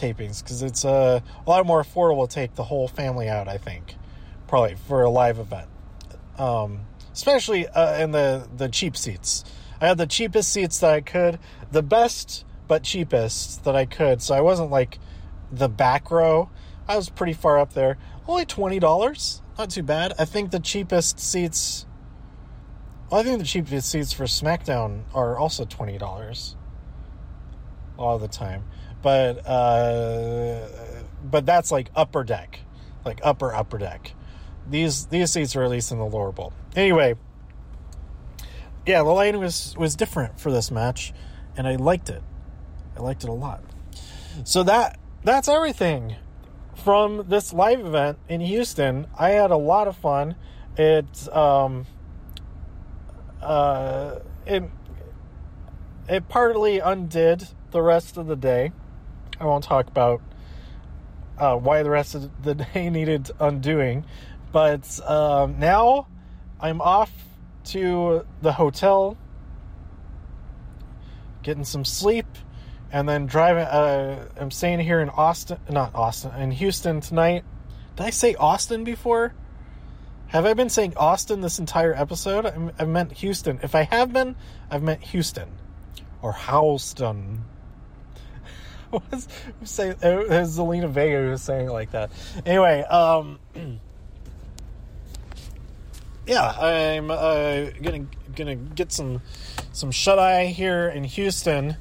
tapings 0.00 0.42
because 0.42 0.62
it's 0.62 0.84
a 0.84 1.22
lot 1.46 1.66
more 1.66 1.82
affordable 1.82 2.28
to 2.28 2.34
take 2.34 2.54
the 2.54 2.64
whole 2.64 2.88
family 2.88 3.28
out. 3.28 3.48
I 3.48 3.58
think, 3.58 3.96
probably 4.48 4.76
for 4.86 5.02
a 5.02 5.10
live 5.10 5.38
event, 5.38 5.68
um, 6.38 6.80
especially 7.12 7.66
uh, 7.68 8.02
in 8.02 8.12
the 8.12 8.48
the 8.56 8.68
cheap 8.68 8.96
seats. 8.96 9.44
I 9.80 9.86
had 9.88 9.98
the 9.98 10.06
cheapest 10.06 10.52
seats 10.52 10.78
that 10.80 10.90
I 10.90 11.00
could, 11.00 11.38
the 11.72 11.82
best 11.82 12.44
but 12.68 12.82
cheapest 12.82 13.64
that 13.64 13.74
I 13.74 13.86
could. 13.86 14.22
So 14.22 14.34
I 14.34 14.40
wasn't 14.40 14.70
like 14.70 14.98
the 15.50 15.68
back 15.68 16.10
row. 16.10 16.50
I 16.86 16.96
was 16.96 17.08
pretty 17.08 17.32
far 17.32 17.58
up 17.58 17.72
there. 17.74 17.96
Only 18.28 18.44
twenty 18.44 18.78
dollars, 18.78 19.42
not 19.58 19.70
too 19.70 19.82
bad. 19.82 20.12
I 20.18 20.24
think 20.24 20.50
the 20.50 20.60
cheapest 20.60 21.18
seats 21.18 21.86
well, 23.10 23.20
I 23.20 23.24
think 23.24 23.40
the 23.40 23.44
cheapest 23.44 23.90
seats 23.90 24.12
for 24.12 24.24
SmackDown 24.24 25.02
are 25.12 25.36
also 25.36 25.64
twenty 25.64 25.98
dollars. 25.98 26.54
A 27.98 28.02
lot 28.02 28.14
of 28.14 28.20
the 28.20 28.28
time, 28.28 28.64
but 29.02 29.46
uh, 29.46 30.68
but 31.22 31.46
that's 31.46 31.70
like 31.70 31.90
upper 31.94 32.24
deck, 32.24 32.60
like 33.04 33.20
upper 33.22 33.54
upper 33.54 33.78
deck. 33.78 34.12
These 34.68 35.06
these 35.06 35.32
seats 35.32 35.56
are 35.56 35.62
at 35.62 35.70
least 35.70 35.92
in 35.92 35.98
the 35.98 36.04
lower 36.04 36.32
bowl. 36.32 36.52
Anyway, 36.76 37.14
yeah, 38.86 39.02
the 39.02 39.10
lighting 39.10 39.40
was 39.40 39.74
was 39.76 39.96
different 39.96 40.38
for 40.38 40.52
this 40.52 40.70
match, 40.70 41.12
and 41.56 41.66
I 41.66 41.76
liked 41.76 42.08
it. 42.08 42.22
I 42.96 43.00
liked 43.00 43.24
it 43.24 43.30
a 43.30 43.34
lot. 43.34 43.62
So 44.44 44.62
that 44.64 44.98
that's 45.24 45.48
everything 45.48 46.16
from 46.74 47.26
this 47.28 47.52
live 47.52 47.80
event 47.80 48.18
in 48.28 48.40
Houston. 48.40 49.06
I 49.18 49.30
had 49.30 49.50
a 49.50 49.56
lot 49.56 49.88
of 49.88 49.96
fun. 49.96 50.36
It 50.76 51.28
um, 51.34 51.86
uh, 53.42 54.20
it 54.46 54.64
it 56.08 56.28
partly 56.28 56.78
undid 56.78 57.48
the 57.70 57.82
rest 57.82 58.16
of 58.16 58.26
the 58.26 58.36
day. 58.36 58.72
I 59.40 59.46
won't 59.46 59.64
talk 59.64 59.88
about 59.88 60.20
uh, 61.38 61.56
why 61.56 61.82
the 61.82 61.90
rest 61.90 62.14
of 62.14 62.42
the 62.42 62.54
day 62.74 62.90
needed 62.90 63.30
undoing, 63.40 64.04
but 64.52 65.00
um, 65.08 65.58
now 65.58 66.06
I'm 66.60 66.80
off 66.82 67.10
to 67.64 68.26
the 68.42 68.52
hotel, 68.52 69.16
getting 71.42 71.64
some 71.64 71.84
sleep, 71.84 72.26
and 72.92 73.08
then 73.08 73.26
driving. 73.26 73.64
Uh, 73.64 74.28
I'm 74.38 74.50
staying 74.50 74.80
here 74.80 75.00
in 75.00 75.08
Austin, 75.08 75.58
not 75.70 75.94
Austin, 75.94 76.34
in 76.40 76.50
Houston 76.50 77.00
tonight. 77.00 77.44
Did 77.96 78.06
I 78.06 78.10
say 78.10 78.34
Austin 78.34 78.84
before? 78.84 79.34
Have 80.28 80.46
I 80.46 80.54
been 80.54 80.68
saying 80.68 80.94
Austin 80.96 81.40
this 81.40 81.58
entire 81.58 81.92
episode? 81.94 82.46
I've 82.78 82.88
meant 82.88 83.12
Houston. 83.14 83.58
If 83.62 83.74
I 83.74 83.82
have 83.82 84.12
been, 84.12 84.36
I've 84.70 84.82
meant 84.82 85.02
Houston 85.04 85.48
or 86.22 86.32
Houston. 86.32 87.44
was 89.10 89.28
say 89.64 89.90
it 89.90 90.28
was 90.28 90.58
Zelina 90.58 90.88
Vega 90.88 91.22
who 91.22 91.30
was 91.30 91.42
saying 91.42 91.68
it 91.68 91.72
like 91.72 91.92
that. 91.92 92.10
Anyway, 92.44 92.82
um, 92.82 93.38
yeah, 96.26 96.48
I'm 96.50 97.10
uh, 97.10 97.70
gonna 97.82 98.06
gonna 98.34 98.56
get 98.56 98.92
some 98.92 99.22
some 99.72 99.90
shut 99.90 100.18
eye 100.18 100.46
here 100.46 100.88
in 100.88 101.04
Houston, 101.04 101.76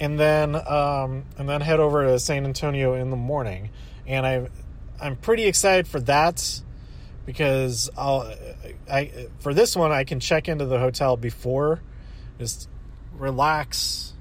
and 0.00 0.18
then 0.18 0.54
um, 0.54 1.24
and 1.38 1.48
then 1.48 1.60
head 1.60 1.80
over 1.80 2.04
to 2.04 2.18
San 2.18 2.44
Antonio 2.44 2.94
in 2.94 3.10
the 3.10 3.16
morning. 3.16 3.70
And 4.06 4.26
I 4.26 4.48
I'm 5.00 5.16
pretty 5.16 5.44
excited 5.44 5.86
for 5.86 6.00
that 6.00 6.62
because 7.26 7.90
I'll 7.96 8.32
I 8.90 9.28
for 9.40 9.52
this 9.52 9.76
one 9.76 9.92
I 9.92 10.04
can 10.04 10.20
check 10.20 10.48
into 10.48 10.64
the 10.64 10.78
hotel 10.78 11.16
before, 11.16 11.80
just 12.38 12.68
relax 13.18 14.14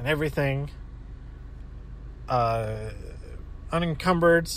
and 0.00 0.08
everything. 0.08 0.70
Uh, 2.26 2.90
unencumbered. 3.70 4.50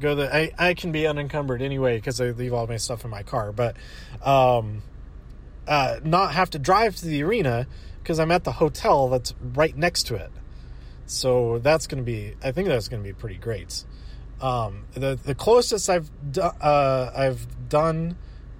Go 0.00 0.16
the 0.16 0.34
I 0.34 0.50
I 0.58 0.74
can 0.74 0.90
be 0.90 1.06
unencumbered 1.06 1.62
anyway 1.62 1.96
because 1.96 2.20
I 2.20 2.30
leave 2.30 2.52
all 2.52 2.66
my 2.66 2.76
stuff 2.76 3.04
in 3.04 3.10
my 3.10 3.22
car, 3.22 3.52
but 3.52 3.76
um, 4.22 4.82
uh, 5.68 6.00
not 6.02 6.32
have 6.32 6.50
to 6.50 6.58
drive 6.58 6.96
to 6.96 7.06
the 7.06 7.22
arena 7.22 7.68
because 8.02 8.18
I'm 8.18 8.32
at 8.32 8.42
the 8.42 8.52
hotel 8.52 9.08
that's 9.08 9.32
right 9.54 9.76
next 9.76 10.08
to 10.08 10.16
it. 10.16 10.32
So 11.06 11.60
that's 11.60 11.86
going 11.86 12.02
to 12.02 12.04
be, 12.04 12.34
I 12.42 12.50
think 12.50 12.66
that's 12.68 12.88
going 12.88 13.02
to 13.02 13.08
be 13.08 13.12
pretty 13.12 13.36
great. 13.36 13.84
Um, 14.40 14.86
the 14.94 15.14
the 15.14 15.36
closest 15.36 15.88
I've 15.88 16.10
do, 16.32 16.40
uh, 16.40 17.12
I've 17.14 17.68
done 17.68 18.16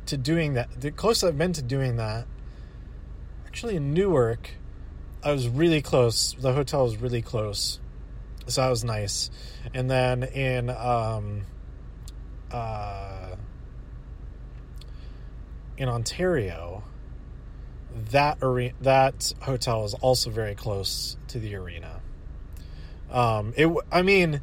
to 0.06 0.16
doing 0.16 0.54
that, 0.54 0.80
the 0.80 0.92
closest 0.92 1.24
I've 1.24 1.38
been 1.38 1.52
to 1.54 1.62
doing 1.62 1.96
that, 1.96 2.26
actually 3.44 3.74
in 3.74 3.92
Newark, 3.92 4.50
I 5.24 5.32
was 5.32 5.48
really 5.48 5.82
close. 5.82 6.34
The 6.34 6.52
hotel 6.52 6.84
was 6.84 6.96
really 6.96 7.22
close, 7.22 7.78
so 8.46 8.60
that 8.60 8.70
was 8.70 8.84
nice. 8.84 9.30
And 9.72 9.90
then 9.90 10.24
in 10.24 10.70
um, 10.70 11.42
uh, 12.50 13.36
in 15.76 15.88
Ontario, 15.88 16.82
that 18.10 18.38
arena, 18.42 18.74
that 18.80 19.32
hotel 19.40 19.84
is 19.84 19.94
also 19.94 20.30
very 20.30 20.54
close 20.54 21.16
to 21.28 21.38
the 21.38 21.54
arena. 21.54 22.00
Um, 23.10 23.52
it, 23.56 23.72
I 23.92 24.02
mean, 24.02 24.40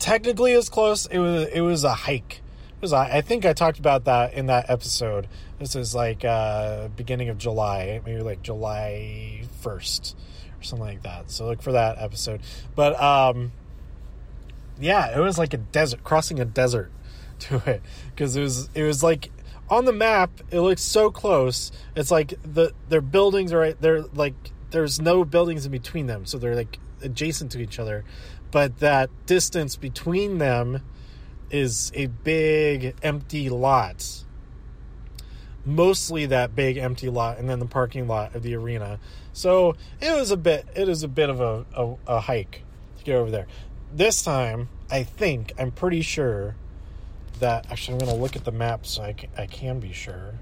technically 0.00 0.54
as 0.54 0.68
close. 0.68 1.06
It 1.06 1.18
was 1.18 1.46
it 1.48 1.60
was 1.60 1.84
a 1.84 1.94
hike. 1.94 2.40
Was 2.80 2.92
I 2.92 3.20
think 3.20 3.44
I 3.44 3.52
talked 3.52 3.78
about 3.78 4.04
that 4.06 4.34
in 4.34 4.46
that 4.46 4.70
episode. 4.70 5.28
This 5.58 5.76
is 5.76 5.94
like 5.94 6.24
uh, 6.24 6.88
beginning 6.88 7.28
of 7.28 7.36
July, 7.36 8.00
maybe 8.06 8.22
like 8.22 8.42
July 8.42 9.42
first 9.60 10.16
or 10.58 10.62
something 10.62 10.86
like 10.86 11.02
that. 11.02 11.30
So 11.30 11.46
look 11.46 11.60
for 11.60 11.72
that 11.72 11.98
episode. 11.98 12.40
But 12.74 13.00
um, 13.00 13.52
yeah, 14.80 15.14
it 15.14 15.20
was 15.20 15.36
like 15.38 15.52
a 15.52 15.58
desert 15.58 16.02
crossing 16.04 16.40
a 16.40 16.46
desert 16.46 16.90
to 17.40 17.62
it 17.66 17.82
because 18.14 18.34
it 18.36 18.40
was 18.40 18.70
it 18.74 18.82
was 18.82 19.02
like 19.02 19.30
on 19.68 19.84
the 19.84 19.92
map 19.92 20.30
it 20.50 20.60
looks 20.60 20.82
so 20.82 21.10
close. 21.10 21.72
It's 21.94 22.10
like 22.10 22.34
the 22.42 22.72
their 22.88 23.02
buildings 23.02 23.52
are 23.52 23.58
right. 23.58 23.80
They're 23.80 24.02
like 24.02 24.34
there's 24.70 25.00
no 25.00 25.24
buildings 25.24 25.66
in 25.66 25.72
between 25.72 26.06
them, 26.06 26.24
so 26.24 26.38
they're 26.38 26.56
like 26.56 26.78
adjacent 27.02 27.52
to 27.52 27.60
each 27.60 27.78
other 27.78 28.04
but 28.50 28.78
that 28.80 29.10
distance 29.26 29.76
between 29.76 30.38
them 30.38 30.82
is 31.50 31.92
a 31.94 32.06
big 32.06 32.94
empty 33.02 33.48
lot. 33.48 34.24
Mostly 35.64 36.26
that 36.26 36.54
big 36.54 36.76
empty 36.78 37.08
lot, 37.10 37.38
and 37.38 37.48
then 37.48 37.58
the 37.58 37.66
parking 37.66 38.08
lot 38.08 38.34
of 38.34 38.42
the 38.42 38.54
arena. 38.54 38.98
So 39.32 39.76
it 40.00 40.16
was 40.16 40.30
a 40.30 40.36
bit. 40.36 40.66
It 40.74 40.88
is 40.88 41.02
a 41.02 41.08
bit 41.08 41.30
of 41.30 41.40
a, 41.40 41.66
a, 41.74 41.96
a 42.06 42.20
hike 42.20 42.62
to 42.98 43.04
get 43.04 43.16
over 43.16 43.30
there. 43.30 43.46
This 43.92 44.22
time, 44.22 44.68
I 44.90 45.02
think 45.02 45.52
I'm 45.58 45.70
pretty 45.70 46.02
sure 46.02 46.56
that 47.40 47.70
actually 47.70 47.94
I'm 47.94 48.08
to 48.10 48.14
look 48.14 48.36
at 48.36 48.44
the 48.44 48.52
map 48.52 48.86
so 48.86 49.02
I 49.02 49.12
can, 49.12 49.30
I 49.36 49.46
can 49.46 49.80
be 49.80 49.92
sure. 49.92 50.34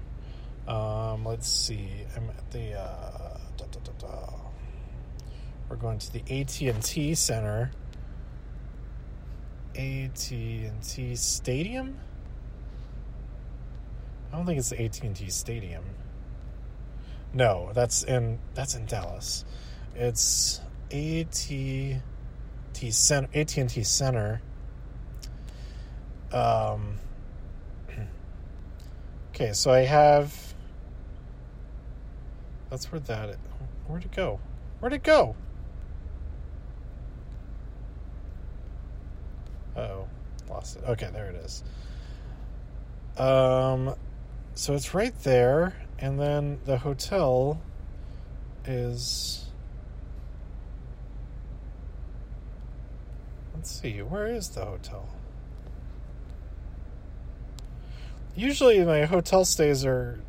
Um, 0.67 1.25
let's 1.25 1.49
see. 1.51 1.89
I'm 2.15 2.29
at 2.29 2.51
the. 2.51 2.79
Uh, 2.79 3.37
da, 3.57 3.65
da, 3.65 4.07
da, 4.07 4.33
We're 5.67 5.75
going 5.77 5.99
to 5.99 6.13
the 6.13 6.41
AT 6.41 6.61
and 6.61 6.83
T 6.83 7.15
Center 7.15 7.71
AT&T 9.79 11.15
Stadium? 11.15 11.97
I 14.31 14.35
don't 14.35 14.45
think 14.45 14.59
it's 14.59 14.69
the 14.69 14.81
AT&T 14.83 15.29
Stadium. 15.29 15.83
No, 17.33 17.71
that's 17.73 18.03
in 18.03 18.39
that's 18.53 18.75
in 18.75 18.85
Dallas. 18.85 19.45
It's 19.95 20.59
AT&T 20.91 22.01
Center. 22.73 23.29
AT&T 23.33 23.83
Center. 23.83 24.41
Um. 26.31 26.97
Okay, 29.33 29.53
so 29.53 29.71
I 29.71 29.81
have. 29.85 30.35
That's 32.69 32.91
where 32.91 32.99
that. 32.99 33.37
Where'd 33.87 34.03
it 34.03 34.11
go? 34.11 34.41
Where'd 34.81 34.91
it 34.91 35.03
go? 35.03 35.37
Oh, 39.79 40.07
lost 40.49 40.77
it. 40.77 40.83
Okay, 40.83 41.09
there 41.13 41.29
it 41.29 41.35
is. 41.35 41.63
Um, 43.17 43.95
so 44.55 44.73
it's 44.73 44.93
right 44.93 45.17
there, 45.23 45.73
and 45.99 46.19
then 46.19 46.59
the 46.65 46.77
hotel 46.77 47.61
is. 48.65 49.45
Let's 53.55 53.71
see, 53.81 54.01
where 54.01 54.27
is 54.27 54.49
the 54.49 54.65
hotel? 54.65 55.09
Usually, 58.35 58.83
my 58.85 59.05
hotel 59.05 59.43
stays 59.43 59.85
are 59.85 60.19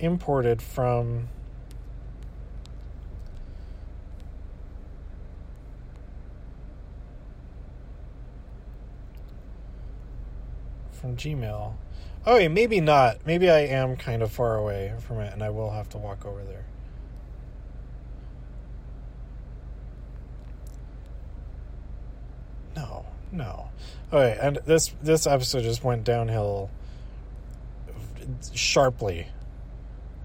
imported 0.00 0.60
from 0.60 1.28
from 11.04 11.18
Gmail. 11.18 11.74
Oh, 12.24 12.38
yeah, 12.38 12.48
maybe 12.48 12.80
not. 12.80 13.26
Maybe 13.26 13.50
I 13.50 13.58
am 13.58 13.94
kind 13.94 14.22
of 14.22 14.32
far 14.32 14.56
away 14.56 14.94
from 15.00 15.18
it 15.18 15.34
and 15.34 15.42
I 15.42 15.50
will 15.50 15.70
have 15.70 15.86
to 15.90 15.98
walk 15.98 16.24
over 16.24 16.42
there. 16.42 16.64
No, 22.74 23.04
no. 23.30 23.68
Okay, 24.10 24.38
and 24.40 24.58
this 24.64 24.94
this 25.02 25.26
episode 25.26 25.62
just 25.62 25.84
went 25.84 26.04
downhill 26.04 26.70
sharply. 28.54 29.26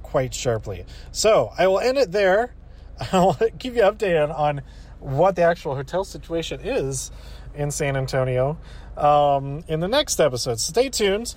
Quite 0.02 0.34
sharply. 0.34 0.86
So 1.12 1.52
I 1.58 1.68
will 1.68 1.80
end 1.80 1.98
it 1.98 2.14
there. 2.14 2.54
I'll 3.12 3.34
keep 3.60 3.76
you 3.76 3.82
updated 3.82 4.34
on 4.34 4.62
what 5.00 5.36
the 5.36 5.42
actual 5.42 5.76
hotel 5.76 6.06
situation 6.06 6.62
is 6.64 7.12
in 7.60 7.70
San 7.72 7.96
Antonio 7.96 8.58
um, 8.98 9.64
in 9.68 9.80
the 9.80 9.88
next 9.88 10.20
episode. 10.20 10.60
Stay 10.60 10.90
tuned. 10.90 11.36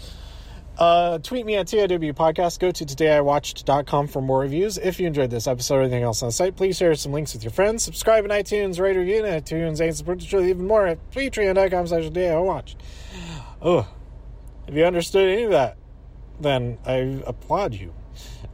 Uh, 0.79 1.19
tweet 1.19 1.45
me 1.45 1.57
at 1.57 1.67
TIW 1.67 2.15
Podcast. 2.15 2.59
Go 2.59 2.71
to 2.71 2.85
todayiwatched.com 2.85 4.09
for 4.09 4.23
more 4.23 4.41
reviews. 4.41 4.79
If 4.79 4.99
you 4.99 5.07
enjoyed 5.07 5.31
this 5.31 5.47
episode 5.47 5.77
or 5.77 5.81
anything 5.83 6.03
else 6.03 6.23
on 6.23 6.29
the 6.29 6.33
site, 6.33 6.57
please 6.57 6.79
share 6.79 6.95
some 6.95 7.13
links 7.13 7.35
with 7.35 7.45
your 7.45 7.51
friends. 7.51 7.83
Subscribe 7.83 8.25
in 8.25 8.31
iTunes, 8.31 8.81
rate 8.81 8.97
review 8.97 9.25
in 9.25 9.25
iTunes, 9.25 9.81
and 9.81 9.95
support 9.95 10.21
the 10.21 10.25
show 10.25 10.41
even 10.41 10.67
more 10.67 10.87
at 10.87 11.11
patreon.com 11.11 11.87
slash 11.89 12.05
todayiwatched. 12.05 12.77
Oh, 13.61 13.87
if 14.67 14.75
you 14.75 14.85
understood 14.85 15.29
any 15.29 15.43
of 15.43 15.51
that, 15.51 15.77
then 16.41 16.79
I 16.87 17.23
applaud 17.27 17.75
you. 17.75 17.93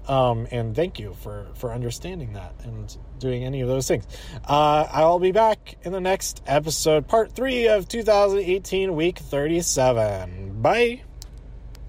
Um, 0.09 0.49
and 0.51 0.75
thank 0.75 0.99
you 0.99 1.15
for, 1.23 1.49
for 1.55 1.73
understanding 1.73 2.33
that 2.33 2.55
and 2.65 2.97
doing 3.19 3.45
any 3.45 3.61
of 3.61 3.69
those 3.69 3.87
things. 3.89 4.07
Uh, 4.47 4.87
I'll 4.91 5.19
be 5.19 5.33
back 5.33 5.77
in 5.83 5.93
the 5.93 6.01
next 6.01 6.43
episode, 6.47 7.09
part 7.09 7.33
three 7.33 7.69
of 7.69 7.89
2018, 7.89 8.95
week 8.95 9.19
37. 9.19 10.63
Bye. 10.63 11.03